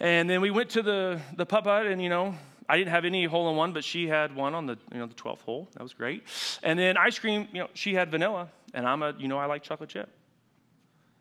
and 0.00 0.28
then 0.28 0.40
we 0.40 0.50
went 0.50 0.70
to 0.70 0.82
the 0.82 1.20
the 1.36 1.46
putt 1.46 1.86
and 1.86 2.02
you 2.02 2.08
know 2.08 2.34
I 2.68 2.76
didn't 2.76 2.90
have 2.90 3.04
any 3.04 3.24
hole 3.24 3.48
in 3.50 3.56
one, 3.56 3.72
but 3.72 3.84
she 3.84 4.08
had 4.08 4.34
one 4.34 4.54
on 4.54 4.66
the 4.66 4.78
you 4.92 4.98
know 4.98 5.06
the 5.06 5.14
12th 5.14 5.42
hole. 5.42 5.68
That 5.74 5.82
was 5.82 5.92
great. 5.92 6.24
And 6.62 6.78
then 6.78 6.96
ice 6.96 7.18
cream, 7.18 7.48
you 7.52 7.60
know, 7.60 7.68
she 7.74 7.94
had 7.94 8.10
vanilla, 8.10 8.48
and 8.74 8.86
I'm 8.86 9.02
a 9.02 9.14
you 9.18 9.28
know 9.28 9.38
I 9.38 9.46
like 9.46 9.62
chocolate 9.62 9.90
chip. 9.90 10.10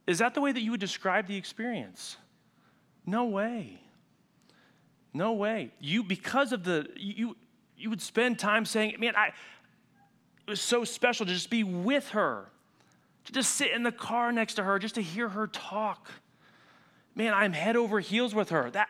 Is 0.08 0.20
that 0.20 0.34
the 0.34 0.42
way 0.42 0.52
that 0.52 0.62
you 0.62 0.72
would 0.72 0.80
describe 0.80 1.28
the 1.28 1.38
experience? 1.38 2.18
No 3.06 3.26
way. 3.26 3.80
No 5.14 5.34
way. 5.34 5.72
You 5.80 6.04
because 6.04 6.52
of 6.52 6.64
the 6.64 6.88
you 6.96 7.36
you 7.78 7.90
would 7.90 8.02
spend 8.02 8.40
time 8.40 8.66
saying, 8.66 8.96
man, 9.00 9.16
I 9.16 9.28
it 9.28 10.50
was 10.50 10.62
so 10.62 10.84
special 10.84 11.26
to 11.26 11.34
just 11.34 11.50
be 11.50 11.64
with 11.64 12.10
her, 12.10 12.50
to 13.26 13.32
just 13.32 13.54
sit 13.54 13.72
in 13.72 13.84
the 13.84 13.92
car 13.92 14.32
next 14.32 14.56
to 14.56 14.64
her, 14.64 14.78
just 14.78 14.96
to 14.96 15.02
hear 15.02 15.30
her 15.30 15.48
talk. 15.48 16.12
Man, 17.16 17.34
I'm 17.34 17.54
head 17.54 17.76
over 17.76 18.00
heels 18.00 18.36
with 18.36 18.50
her. 18.50 18.70
That 18.72 18.90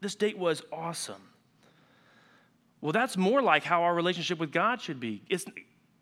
this 0.00 0.14
date 0.14 0.38
was 0.38 0.62
awesome. 0.72 1.22
Well, 2.80 2.92
that's 2.92 3.16
more 3.16 3.42
like 3.42 3.64
how 3.64 3.82
our 3.82 3.94
relationship 3.94 4.38
with 4.38 4.52
God 4.52 4.80
should 4.80 5.00
be. 5.00 5.22
It's, 5.28 5.44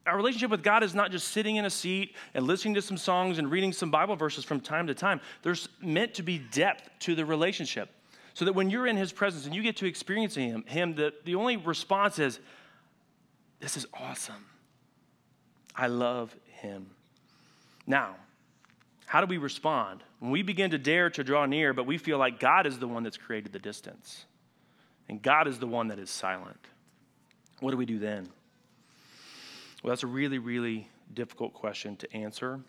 our 0.07 0.17
relationship 0.17 0.51
with 0.51 0.63
God 0.63 0.83
is 0.83 0.95
not 0.95 1.11
just 1.11 1.29
sitting 1.29 1.57
in 1.57 1.65
a 1.65 1.71
seat 1.71 2.15
and 2.35 2.47
listening 2.47 2.75
to 2.75 2.83
some 2.83 2.99
songs 2.99 3.39
and 3.39 3.51
reading 3.51 3.73
some 3.73 3.91
Bible 3.91 4.17
verses 4.17 4.45
from 4.45 4.61
time 4.61 4.87
to 4.89 4.95
time. 4.95 5.21
There's 5.43 5.69
meant 5.81 6.15
to 6.15 6.23
be 6.23 6.39
depth 6.39 6.91
to 7.01 7.15
the 7.15 7.25
relationship. 7.25 7.91
So 8.35 8.45
that 8.45 8.53
when 8.53 8.69
you're 8.69 8.89
in 8.89 8.97
his 8.97 9.13
presence 9.13 9.47
and 9.47 9.55
you 9.55 9.63
get 9.63 9.77
to 9.77 9.87
experience 9.87 10.35
him, 10.35 10.65
him 10.67 10.95
the, 10.97 11.15
the 11.25 11.37
only 11.37 11.57
response 11.57 12.19
is, 12.19 12.41
This 13.61 13.77
is 13.77 13.87
awesome. 13.95 14.45
I 15.77 15.87
love 15.87 16.35
him. 16.47 16.91
Now, 17.87 18.17
how 19.07 19.21
do 19.21 19.27
we 19.27 19.39
respond? 19.39 20.03
When 20.19 20.31
we 20.31 20.43
begin 20.43 20.71
to 20.73 20.79
dare 20.79 21.11
to 21.11 21.23
draw 21.23 21.47
near, 21.47 21.73
but 21.73 21.87
we 21.87 21.99
feel 21.99 22.19
like 22.19 22.41
God 22.41 22.67
is 22.67 22.79
the 22.79 22.89
one 22.89 23.05
that's 23.05 23.17
created 23.17 23.53
the 23.53 23.59
distance, 23.59 24.25
and 25.09 25.21
God 25.21 25.49
is 25.49 25.59
the 25.59 25.67
one 25.67 25.89
that 25.89 25.99
is 25.99 26.11
silent. 26.11 26.61
What 27.61 27.71
do 27.71 27.77
we 27.77 27.87
do 27.87 27.99
then? 27.99 28.29
Well, 29.83 29.91
that's 29.91 30.03
a 30.03 30.09
really, 30.09 30.39
really 30.39 30.89
difficult 31.13 31.55
question 31.55 31.97
to 31.97 32.13
answer. 32.15 32.61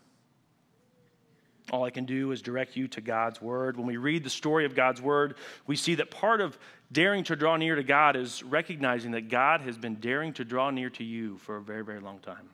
All 1.72 1.84
I 1.84 1.90
can 1.90 2.04
do 2.04 2.30
is 2.30 2.42
direct 2.42 2.76
you 2.76 2.86
to 2.88 3.00
God's 3.00 3.42
word. 3.42 3.76
When 3.76 3.86
we 3.86 3.96
read 3.96 4.22
the 4.22 4.30
story 4.30 4.64
of 4.66 4.76
God's 4.76 5.02
word, 5.02 5.34
we 5.66 5.74
see 5.74 5.96
that 5.96 6.10
part 6.10 6.40
of 6.40 6.56
daring 6.92 7.24
to 7.24 7.34
draw 7.34 7.56
near 7.56 7.74
to 7.74 7.82
God 7.82 8.14
is 8.14 8.42
recognizing 8.44 9.10
that 9.12 9.28
God 9.28 9.62
has 9.62 9.76
been 9.76 9.96
daring 9.96 10.32
to 10.34 10.44
draw 10.44 10.70
near 10.70 10.90
to 10.90 11.02
you 11.02 11.38
for 11.38 11.56
a 11.56 11.62
very, 11.62 11.84
very 11.84 12.00
long 12.00 12.20
time. 12.20 12.48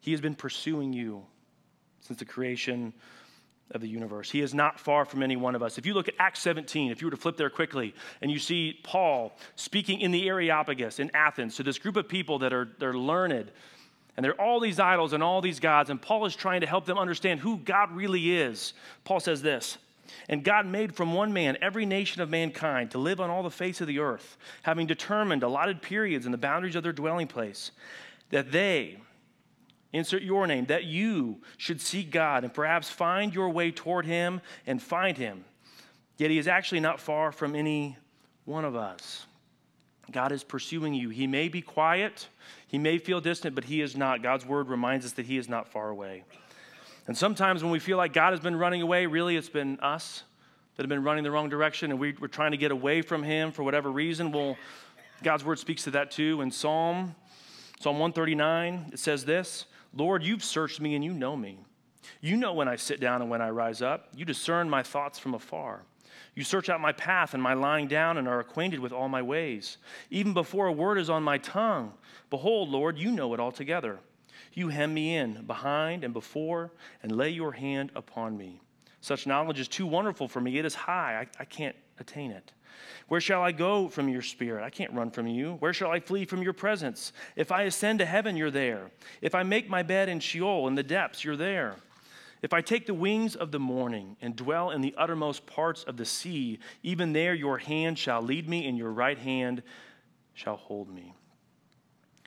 He 0.00 0.12
has 0.12 0.20
been 0.20 0.34
pursuing 0.34 0.92
you 0.92 1.26
since 2.00 2.18
the 2.18 2.24
creation 2.24 2.94
of 3.72 3.80
the 3.80 3.88
universe. 3.88 4.30
He 4.30 4.40
is 4.40 4.54
not 4.54 4.78
far 4.78 5.04
from 5.04 5.22
any 5.22 5.36
one 5.36 5.54
of 5.54 5.62
us. 5.62 5.78
If 5.78 5.86
you 5.86 5.94
look 5.94 6.08
at 6.08 6.14
Acts 6.18 6.40
17, 6.40 6.90
if 6.90 7.00
you 7.00 7.08
were 7.08 7.10
to 7.10 7.16
flip 7.16 7.36
there 7.36 7.50
quickly, 7.50 7.94
and 8.22 8.30
you 8.30 8.38
see 8.38 8.78
Paul 8.82 9.36
speaking 9.56 10.00
in 10.00 10.12
the 10.12 10.28
Areopagus 10.28 11.00
in 11.00 11.10
Athens 11.14 11.56
to 11.56 11.62
this 11.62 11.78
group 11.78 11.96
of 11.96 12.08
people 12.08 12.38
that 12.40 12.52
are 12.52 12.68
they're 12.78 12.94
learned, 12.94 13.50
and 14.16 14.24
there 14.24 14.32
are 14.32 14.40
all 14.40 14.60
these 14.60 14.80
idols 14.80 15.12
and 15.12 15.22
all 15.22 15.40
these 15.42 15.60
gods, 15.60 15.90
and 15.90 16.00
Paul 16.00 16.24
is 16.26 16.34
trying 16.34 16.62
to 16.62 16.66
help 16.66 16.86
them 16.86 16.96
understand 16.96 17.40
who 17.40 17.58
God 17.58 17.94
really 17.94 18.36
is. 18.36 18.72
Paul 19.04 19.20
says 19.20 19.42
this. 19.42 19.78
And 20.28 20.44
God 20.44 20.66
made 20.66 20.94
from 20.94 21.14
one 21.14 21.32
man 21.32 21.58
every 21.60 21.84
nation 21.84 22.22
of 22.22 22.30
mankind 22.30 22.92
to 22.92 22.98
live 22.98 23.20
on 23.20 23.28
all 23.28 23.42
the 23.42 23.50
face 23.50 23.80
of 23.80 23.88
the 23.88 23.98
earth, 23.98 24.36
having 24.62 24.86
determined 24.86 25.42
allotted 25.42 25.82
periods 25.82 26.26
and 26.26 26.32
the 26.32 26.38
boundaries 26.38 26.76
of 26.76 26.84
their 26.84 26.92
dwelling 26.92 27.26
place, 27.26 27.72
that 28.30 28.52
they, 28.52 28.98
insert 29.92 30.22
your 30.22 30.46
name, 30.46 30.66
that 30.66 30.84
you 30.84 31.40
should 31.56 31.80
seek 31.80 32.10
God 32.10 32.44
and 32.44 32.52
perhaps 32.52 32.90
find 32.90 33.34
your 33.34 33.50
way 33.50 33.70
toward 33.70 34.06
Him 34.06 34.40
and 34.66 34.82
find 34.82 35.16
Him. 35.16 35.44
Yet 36.16 36.30
He 36.30 36.38
is 36.38 36.48
actually 36.48 36.80
not 36.80 37.00
far 37.00 37.32
from 37.32 37.54
any 37.54 37.96
one 38.44 38.64
of 38.64 38.76
us. 38.76 39.26
God 40.10 40.32
is 40.32 40.44
pursuing 40.44 40.94
you. 40.94 41.10
He 41.10 41.26
may 41.26 41.48
be 41.48 41.60
quiet, 41.60 42.28
He 42.68 42.78
may 42.78 42.98
feel 42.98 43.20
distant, 43.20 43.54
but 43.54 43.64
He 43.64 43.80
is 43.80 43.96
not. 43.96 44.22
God's 44.22 44.46
word 44.46 44.68
reminds 44.68 45.04
us 45.04 45.12
that 45.12 45.26
He 45.26 45.36
is 45.36 45.48
not 45.48 45.68
far 45.68 45.88
away. 45.88 46.24
And 47.06 47.16
sometimes 47.16 47.62
when 47.62 47.70
we 47.70 47.78
feel 47.78 47.96
like 47.96 48.12
God 48.12 48.32
has 48.32 48.40
been 48.40 48.56
running 48.56 48.82
away, 48.82 49.06
really 49.06 49.36
it's 49.36 49.48
been 49.48 49.78
us 49.80 50.24
that 50.76 50.82
have 50.82 50.88
been 50.88 51.04
running 51.04 51.24
the 51.24 51.30
wrong 51.30 51.48
direction 51.48 51.90
and 51.90 51.98
we, 51.98 52.14
are 52.20 52.28
trying 52.28 52.50
to 52.50 52.56
get 52.56 52.70
away 52.70 53.02
from 53.02 53.22
Him 53.22 53.52
for 53.52 53.62
whatever 53.62 53.90
reason. 53.90 54.32
Well, 54.32 54.56
God's 55.22 55.44
word 55.44 55.58
speaks 55.58 55.84
to 55.84 55.90
that 55.92 56.10
too. 56.10 56.40
In 56.40 56.50
Psalm, 56.50 57.14
Psalm 57.80 57.98
139, 57.98 58.90
it 58.92 58.98
says 58.98 59.24
this 59.24 59.66
Lord, 59.96 60.22
you've 60.22 60.44
searched 60.44 60.80
me 60.80 60.94
and 60.94 61.04
you 61.04 61.12
know 61.12 61.36
me. 61.36 61.58
You 62.20 62.36
know 62.36 62.52
when 62.52 62.68
I 62.68 62.76
sit 62.76 63.00
down 63.00 63.22
and 63.22 63.30
when 63.30 63.40
I 63.40 63.50
rise 63.50 63.82
up. 63.82 64.08
You 64.14 64.24
discern 64.24 64.68
my 64.68 64.82
thoughts 64.82 65.18
from 65.18 65.34
afar. 65.34 65.82
You 66.34 66.44
search 66.44 66.68
out 66.68 66.80
my 66.80 66.92
path 66.92 67.34
and 67.34 67.42
my 67.42 67.54
lying 67.54 67.88
down 67.88 68.18
and 68.18 68.28
are 68.28 68.40
acquainted 68.40 68.78
with 68.78 68.92
all 68.92 69.08
my 69.08 69.22
ways. 69.22 69.78
Even 70.10 70.34
before 70.34 70.66
a 70.66 70.72
word 70.72 70.98
is 70.98 71.10
on 71.10 71.22
my 71.22 71.38
tongue, 71.38 71.94
behold, 72.30 72.68
Lord, 72.68 72.98
you 72.98 73.10
know 73.10 73.32
it 73.32 73.40
altogether. 73.40 73.98
You 74.52 74.68
hem 74.68 74.92
me 74.94 75.16
in 75.16 75.44
behind 75.46 76.04
and 76.04 76.12
before 76.12 76.72
and 77.02 77.12
lay 77.12 77.30
your 77.30 77.52
hand 77.52 77.90
upon 77.94 78.36
me. 78.36 78.60
Such 79.00 79.26
knowledge 79.26 79.60
is 79.60 79.68
too 79.68 79.86
wonderful 79.86 80.28
for 80.28 80.40
me. 80.40 80.58
It 80.58 80.64
is 80.64 80.74
high, 80.74 81.20
I, 81.20 81.42
I 81.42 81.44
can't 81.44 81.76
attain 81.98 82.30
it. 82.30 82.52
Where 83.08 83.20
shall 83.20 83.42
I 83.42 83.52
go 83.52 83.88
from 83.88 84.08
your 84.08 84.22
spirit? 84.22 84.64
I 84.64 84.70
can't 84.70 84.92
run 84.92 85.10
from 85.10 85.26
you. 85.26 85.54
Where 85.54 85.72
shall 85.72 85.90
I 85.90 86.00
flee 86.00 86.24
from 86.24 86.42
your 86.42 86.52
presence? 86.52 87.12
If 87.36 87.52
I 87.52 87.62
ascend 87.62 88.00
to 88.00 88.06
heaven, 88.06 88.36
you're 88.36 88.50
there. 88.50 88.90
If 89.20 89.34
I 89.34 89.42
make 89.42 89.68
my 89.68 89.82
bed 89.82 90.08
in 90.08 90.20
Sheol, 90.20 90.66
in 90.68 90.74
the 90.74 90.82
depths, 90.82 91.24
you're 91.24 91.36
there. 91.36 91.76
If 92.42 92.52
I 92.52 92.60
take 92.60 92.86
the 92.86 92.94
wings 92.94 93.34
of 93.34 93.50
the 93.50 93.58
morning 93.58 94.16
and 94.20 94.36
dwell 94.36 94.70
in 94.70 94.80
the 94.80 94.94
uttermost 94.96 95.46
parts 95.46 95.84
of 95.84 95.96
the 95.96 96.04
sea, 96.04 96.58
even 96.82 97.12
there 97.12 97.34
your 97.34 97.58
hand 97.58 97.98
shall 97.98 98.22
lead 98.22 98.48
me, 98.48 98.68
and 98.68 98.76
your 98.76 98.92
right 98.92 99.18
hand 99.18 99.62
shall 100.34 100.56
hold 100.56 100.92
me. 100.92 101.14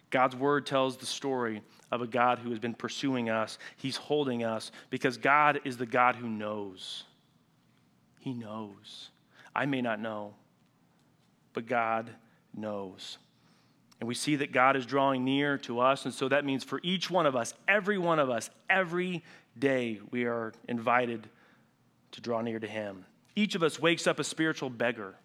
God's 0.09 0.35
word 0.35 0.65
tells 0.65 0.97
the 0.97 1.05
story 1.05 1.61
of 1.91 2.01
a 2.01 2.07
God 2.07 2.39
who 2.39 2.49
has 2.49 2.59
been 2.59 2.73
pursuing 2.73 3.29
us. 3.29 3.59
He's 3.77 3.97
holding 3.97 4.43
us 4.43 4.71
because 4.89 5.17
God 5.17 5.61
is 5.65 5.77
the 5.77 5.85
God 5.85 6.15
who 6.15 6.27
knows. 6.27 7.03
He 8.19 8.33
knows. 8.33 9.11
I 9.55 9.65
may 9.65 9.81
not 9.81 9.99
know, 9.99 10.33
but 11.53 11.67
God 11.67 12.09
knows. 12.55 13.17
And 13.99 14.07
we 14.07 14.15
see 14.15 14.37
that 14.37 14.51
God 14.51 14.75
is 14.75 14.85
drawing 14.85 15.25
near 15.25 15.57
to 15.59 15.79
us. 15.79 16.05
And 16.05 16.13
so 16.13 16.29
that 16.29 16.45
means 16.45 16.63
for 16.63 16.79
each 16.83 17.09
one 17.09 17.25
of 17.25 17.35
us, 17.35 17.53
every 17.67 17.97
one 17.97 18.19
of 18.19 18.29
us, 18.29 18.49
every 18.69 19.23
day, 19.57 19.99
we 20.11 20.25
are 20.25 20.53
invited 20.67 21.29
to 22.11 22.21
draw 22.21 22.41
near 22.41 22.59
to 22.59 22.67
Him. 22.67 23.05
Each 23.35 23.55
of 23.55 23.63
us 23.63 23.79
wakes 23.79 24.07
up 24.07 24.19
a 24.19 24.23
spiritual 24.23 24.69
beggar 24.69 25.15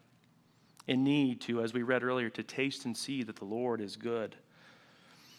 in 0.86 1.04
need 1.04 1.40
to, 1.42 1.62
as 1.62 1.72
we 1.72 1.82
read 1.82 2.02
earlier, 2.02 2.28
to 2.30 2.42
taste 2.42 2.84
and 2.84 2.96
see 2.96 3.22
that 3.22 3.36
the 3.36 3.44
Lord 3.44 3.80
is 3.80 3.96
good. 3.96 4.34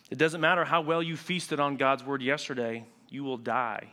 It 0.10 0.18
doesn't 0.18 0.42
matter 0.42 0.66
how 0.66 0.82
well 0.82 1.04
you 1.04 1.18
feasted 1.18 1.60
on 1.60 1.78
God's 1.78 2.04
word 2.04 2.22
yesterday, 2.22 2.86
you 3.10 3.24
will 3.24 3.38
die 3.38 3.90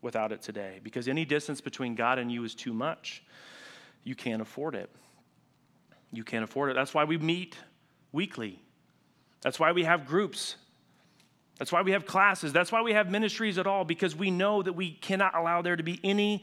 without 0.00 0.32
it 0.32 0.42
today 0.42 0.80
because 0.82 1.08
any 1.08 1.24
distance 1.24 1.60
between 1.60 1.94
God 1.94 2.18
and 2.18 2.30
you 2.30 2.44
is 2.44 2.54
too 2.54 2.72
much 2.72 3.22
you 4.04 4.14
can't 4.14 4.40
afford 4.40 4.74
it. 4.74 4.90
You 6.12 6.24
can't 6.24 6.44
afford 6.44 6.70
it. 6.70 6.74
That's 6.74 6.94
why 6.94 7.04
we 7.04 7.18
meet 7.18 7.56
weekly. 8.12 8.62
That's 9.42 9.60
why 9.60 9.72
we 9.72 9.84
have 9.84 10.06
groups. 10.06 10.56
That's 11.58 11.72
why 11.72 11.82
we 11.82 11.92
have 11.92 12.06
classes. 12.06 12.52
That's 12.52 12.72
why 12.72 12.82
we 12.82 12.92
have 12.92 13.10
ministries 13.10 13.58
at 13.58 13.66
all, 13.66 13.84
because 13.84 14.16
we 14.16 14.30
know 14.30 14.62
that 14.62 14.72
we 14.72 14.92
cannot 14.92 15.34
allow 15.34 15.60
there 15.62 15.76
to 15.76 15.82
be 15.82 16.00
any 16.02 16.42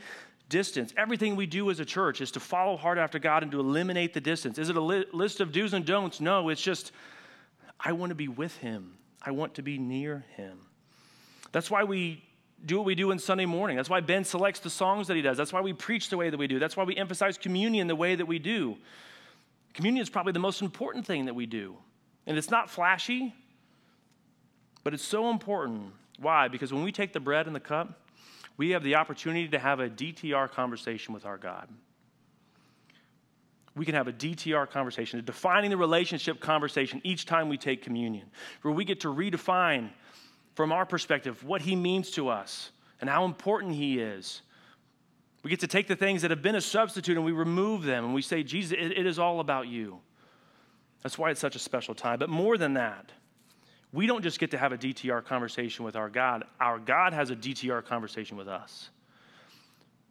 distance. 0.49 0.93
Everything 0.97 1.35
we 1.35 1.45
do 1.45 1.71
as 1.71 1.79
a 1.79 1.85
church 1.85 2.21
is 2.21 2.31
to 2.31 2.39
follow 2.39 2.77
hard 2.77 2.99
after 2.99 3.17
God 3.17 3.43
and 3.43 3.51
to 3.51 3.59
eliminate 3.59 4.13
the 4.13 4.21
distance. 4.21 4.57
Is 4.59 4.69
it 4.69 4.75
a 4.75 4.81
li- 4.81 5.05
list 5.11 5.41
of 5.41 5.51
do's 5.51 5.73
and 5.73 5.85
don'ts? 5.85 6.21
No, 6.21 6.49
it's 6.49 6.61
just, 6.61 6.91
I 7.79 7.93
want 7.93 8.11
to 8.11 8.15
be 8.15 8.27
with 8.27 8.55
Him, 8.57 8.97
I 9.21 9.31
want 9.31 9.55
to 9.55 9.61
be 9.61 9.77
near 9.77 10.25
Him. 10.35 10.59
That's 11.51 11.71
why 11.71 11.85
we 11.85 12.21
do 12.65 12.77
what 12.77 12.85
we 12.85 12.95
do 12.95 13.11
in 13.11 13.19
Sunday 13.19 13.45
morning. 13.45 13.77
That's 13.77 13.89
why 13.89 14.01
Ben 14.01 14.23
selects 14.23 14.59
the 14.59 14.69
songs 14.69 15.07
that 15.07 15.15
he 15.15 15.21
does. 15.21 15.37
That's 15.37 15.53
why 15.53 15.61
we 15.61 15.73
preach 15.73 16.09
the 16.09 16.17
way 16.17 16.29
that 16.29 16.37
we 16.37 16.47
do. 16.47 16.59
That's 16.59 16.75
why 16.75 16.83
we 16.83 16.95
emphasize 16.95 17.37
communion 17.37 17.87
the 17.87 17.95
way 17.95 18.15
that 18.15 18.25
we 18.25 18.39
do. 18.39 18.77
Communion 19.75 20.01
is 20.01 20.09
probably 20.09 20.31
the 20.31 20.39
most 20.39 20.61
important 20.61 21.05
thing 21.05 21.25
that 21.25 21.35
we 21.35 21.45
do. 21.45 21.75
And 22.25 22.37
it's 22.37 22.49
not 22.49 22.69
flashy, 22.69 23.35
but 24.85 24.93
it's 24.93 25.03
so 25.03 25.29
important. 25.29 25.91
Why? 26.17 26.47
Because 26.47 26.71
when 26.71 26.81
we 26.81 26.93
take 26.93 27.11
the 27.11 27.19
bread 27.19 27.45
and 27.45 27.53
the 27.53 27.59
cup, 27.59 28.07
we 28.55 28.69
have 28.69 28.83
the 28.83 28.95
opportunity 28.95 29.49
to 29.49 29.59
have 29.59 29.81
a 29.81 29.89
DTR 29.89 30.49
conversation 30.49 31.13
with 31.13 31.25
our 31.25 31.37
God. 31.37 31.67
We 33.75 33.85
can 33.85 33.95
have 33.95 34.07
a 34.07 34.13
DTR 34.13 34.69
conversation, 34.69 35.19
a 35.19 35.21
defining 35.21 35.71
the 35.71 35.77
relationship 35.77 36.39
conversation 36.39 37.01
each 37.03 37.25
time 37.25 37.49
we 37.49 37.57
take 37.57 37.83
communion, 37.83 38.27
where 38.61 38.73
we 38.73 38.85
get 38.85 39.01
to 39.01 39.13
redefine 39.13 39.89
from 40.53 40.71
our 40.71 40.85
perspective, 40.85 41.43
what 41.43 41.61
he 41.61 41.75
means 41.75 42.11
to 42.11 42.29
us 42.29 42.71
and 43.01 43.09
how 43.09 43.25
important 43.25 43.73
he 43.73 43.99
is. 43.99 44.41
We 45.45 45.51
get 45.51 45.59
to 45.59 45.67
take 45.67 45.87
the 45.87 45.95
things 45.95 46.23
that 46.23 46.31
have 46.31 46.41
been 46.41 46.55
a 46.55 46.61
substitute 46.61 47.17
and 47.17 47.23
we 47.23 47.31
remove 47.31 47.83
them 47.83 48.03
and 48.03 48.15
we 48.15 48.23
say, 48.23 48.41
Jesus, 48.41 48.71
it, 48.71 48.97
it 48.97 49.05
is 49.05 49.19
all 49.19 49.39
about 49.39 49.67
you. 49.67 49.99
That's 51.03 51.19
why 51.19 51.29
it's 51.29 51.39
such 51.39 51.55
a 51.55 51.59
special 51.59 51.93
time. 51.93 52.17
But 52.17 52.31
more 52.31 52.57
than 52.57 52.73
that, 52.73 53.11
we 53.93 54.07
don't 54.07 54.23
just 54.23 54.39
get 54.39 54.49
to 54.51 54.57
have 54.57 54.71
a 54.71 54.77
DTR 54.79 55.23
conversation 55.23 55.85
with 55.85 55.95
our 55.95 56.09
God, 56.09 56.45
our 56.59 56.79
God 56.79 57.13
has 57.13 57.29
a 57.29 57.35
DTR 57.35 57.85
conversation 57.85 58.37
with 58.37 58.47
us. 58.47 58.89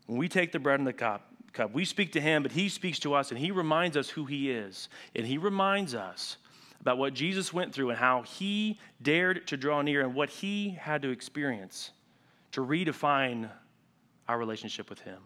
When 0.06 0.18
we 0.18 0.28
take 0.28 0.52
the 0.52 0.60
bread 0.60 0.78
and 0.78 0.86
the 0.86 0.92
cup, 0.92 1.26
cup, 1.52 1.74
we 1.74 1.84
speak 1.84 2.12
to 2.12 2.20
him, 2.20 2.44
but 2.44 2.52
he 2.52 2.68
speaks 2.68 3.00
to 3.00 3.14
us 3.14 3.30
and 3.32 3.40
he 3.40 3.50
reminds 3.50 3.96
us 3.96 4.08
who 4.08 4.26
he 4.26 4.52
is. 4.52 4.88
And 5.16 5.26
he 5.26 5.36
reminds 5.36 5.96
us 5.96 6.36
about 6.80 6.96
what 6.96 7.12
Jesus 7.12 7.52
went 7.52 7.74
through 7.74 7.90
and 7.90 7.98
how 7.98 8.22
he 8.22 8.78
dared 9.02 9.48
to 9.48 9.56
draw 9.56 9.82
near 9.82 10.02
and 10.02 10.14
what 10.14 10.30
he 10.30 10.70
had 10.80 11.02
to 11.02 11.10
experience 11.10 11.90
to 12.52 12.64
redefine 12.64 13.50
our 14.28 14.38
relationship 14.38 14.90
with 14.90 15.00
him. 15.00 15.18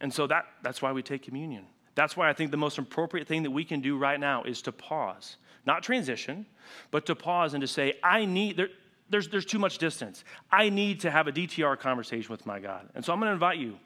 And 0.00 0.12
so 0.12 0.26
that, 0.26 0.46
that's 0.62 0.82
why 0.82 0.92
we 0.92 1.02
take 1.02 1.22
communion. 1.22 1.66
That's 1.94 2.16
why 2.16 2.28
I 2.28 2.32
think 2.32 2.50
the 2.50 2.56
most 2.56 2.78
appropriate 2.78 3.28
thing 3.28 3.42
that 3.44 3.50
we 3.50 3.64
can 3.64 3.80
do 3.80 3.96
right 3.96 4.18
now 4.18 4.42
is 4.44 4.62
to 4.62 4.72
pause, 4.72 5.36
not 5.66 5.82
transition, 5.82 6.46
but 6.90 7.06
to 7.06 7.14
pause 7.14 7.54
and 7.54 7.60
to 7.60 7.68
say, 7.68 7.94
I 8.02 8.24
need, 8.24 8.56
there, 8.56 8.68
there's, 9.10 9.28
there's 9.28 9.44
too 9.44 9.58
much 9.58 9.78
distance. 9.78 10.24
I 10.50 10.70
need 10.70 11.00
to 11.00 11.10
have 11.10 11.28
a 11.28 11.32
DTR 11.32 11.78
conversation 11.78 12.30
with 12.30 12.46
my 12.46 12.58
God. 12.58 12.88
And 12.94 13.04
so 13.04 13.12
I'm 13.12 13.20
going 13.20 13.28
to 13.28 13.34
invite 13.34 13.58
you, 13.58 13.78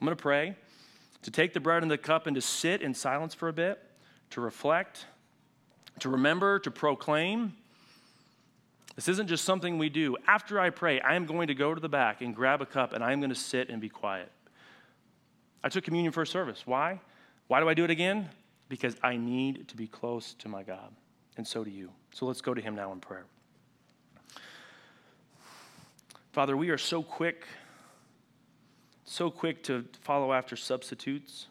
I'm 0.00 0.06
going 0.06 0.16
to 0.16 0.22
pray, 0.22 0.56
to 1.22 1.30
take 1.30 1.52
the 1.52 1.60
bread 1.60 1.82
and 1.82 1.90
the 1.90 1.98
cup 1.98 2.26
and 2.26 2.34
to 2.36 2.40
sit 2.40 2.80
in 2.80 2.94
silence 2.94 3.34
for 3.34 3.48
a 3.48 3.52
bit 3.52 3.82
to 4.30 4.40
reflect, 4.40 5.06
to 5.98 6.08
remember, 6.08 6.58
to 6.60 6.70
proclaim. 6.70 7.54
This 9.00 9.08
isn't 9.08 9.28
just 9.28 9.46
something 9.46 9.78
we 9.78 9.88
do. 9.88 10.18
After 10.26 10.60
I 10.60 10.68
pray, 10.68 11.00
I 11.00 11.14
am 11.14 11.24
going 11.24 11.46
to 11.46 11.54
go 11.54 11.74
to 11.74 11.80
the 11.80 11.88
back 11.88 12.20
and 12.20 12.36
grab 12.36 12.60
a 12.60 12.66
cup 12.66 12.92
and 12.92 13.02
I 13.02 13.12
am 13.12 13.20
going 13.20 13.30
to 13.30 13.34
sit 13.34 13.70
and 13.70 13.80
be 13.80 13.88
quiet. 13.88 14.30
I 15.64 15.70
took 15.70 15.84
communion 15.84 16.12
first 16.12 16.30
service. 16.30 16.66
Why? 16.66 17.00
Why 17.48 17.60
do 17.60 17.68
I 17.70 17.72
do 17.72 17.82
it 17.84 17.88
again? 17.88 18.28
Because 18.68 18.96
I 19.02 19.16
need 19.16 19.68
to 19.68 19.74
be 19.74 19.86
close 19.86 20.34
to 20.40 20.50
my 20.50 20.62
God, 20.62 20.92
and 21.38 21.48
so 21.48 21.64
do 21.64 21.70
you. 21.70 21.88
So 22.12 22.26
let's 22.26 22.42
go 22.42 22.52
to 22.52 22.60
Him 22.60 22.74
now 22.74 22.92
in 22.92 23.00
prayer. 23.00 23.24
Father, 26.32 26.54
we 26.54 26.68
are 26.68 26.76
so 26.76 27.02
quick, 27.02 27.46
so 29.06 29.30
quick 29.30 29.64
to 29.64 29.86
follow 30.02 30.34
after 30.34 30.56
substitutes. 30.56 31.46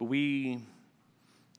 But 0.00 0.06
we 0.06 0.58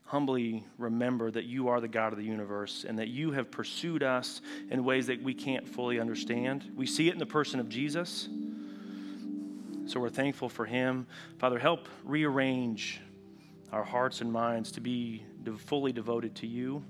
humbly 0.10 0.66
remember 0.80 1.30
that 1.30 1.46
you 1.46 1.68
are 1.68 1.80
the 1.80 1.88
God 1.88 2.12
of 2.14 2.18
the 2.18 2.26
universe 2.26 2.84
and 2.84 2.98
that 2.98 3.10
you 3.10 3.32
have 3.32 3.52
pursued 3.52 4.02
us 4.02 4.42
in 4.72 4.84
ways 4.84 5.06
that 5.06 5.22
we 5.22 5.36
can't 5.36 5.68
fully 5.68 6.00
understand. 6.00 6.72
We 6.76 6.88
see 6.88 7.10
it 7.10 7.14
in 7.14 7.20
the 7.20 7.28
person 7.28 7.60
of 7.60 7.70
Jesus. 7.70 8.28
So 9.86 10.00
we're 10.00 10.10
thankful 10.10 10.50
for 10.50 10.66
him. 10.66 11.06
Father, 11.38 11.60
help 11.60 11.88
rearrange 12.04 13.00
our 13.72 13.84
hearts 13.84 14.22
and 14.22 14.34
minds 14.34 14.72
to 14.74 14.82
be 14.82 15.24
fully 15.58 15.92
devoted 15.92 16.36
to 16.38 16.48
you. 16.48 16.84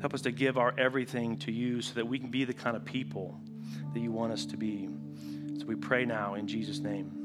Help 0.00 0.14
us 0.14 0.22
to 0.22 0.32
give 0.32 0.56
our 0.56 0.72
everything 0.78 1.36
to 1.40 1.52
you 1.52 1.82
so 1.82 1.92
that 1.96 2.06
we 2.06 2.18
can 2.18 2.30
be 2.30 2.46
the 2.46 2.54
kind 2.54 2.78
of 2.78 2.86
people 2.86 3.38
that 3.92 4.00
you 4.00 4.10
want 4.10 4.32
us 4.32 4.46
to 4.46 4.56
be. 4.56 4.88
So 5.58 5.66
we 5.66 5.74
pray 5.74 6.06
now 6.06 6.32
in 6.36 6.46
Jesus' 6.46 6.78
name. 6.78 7.19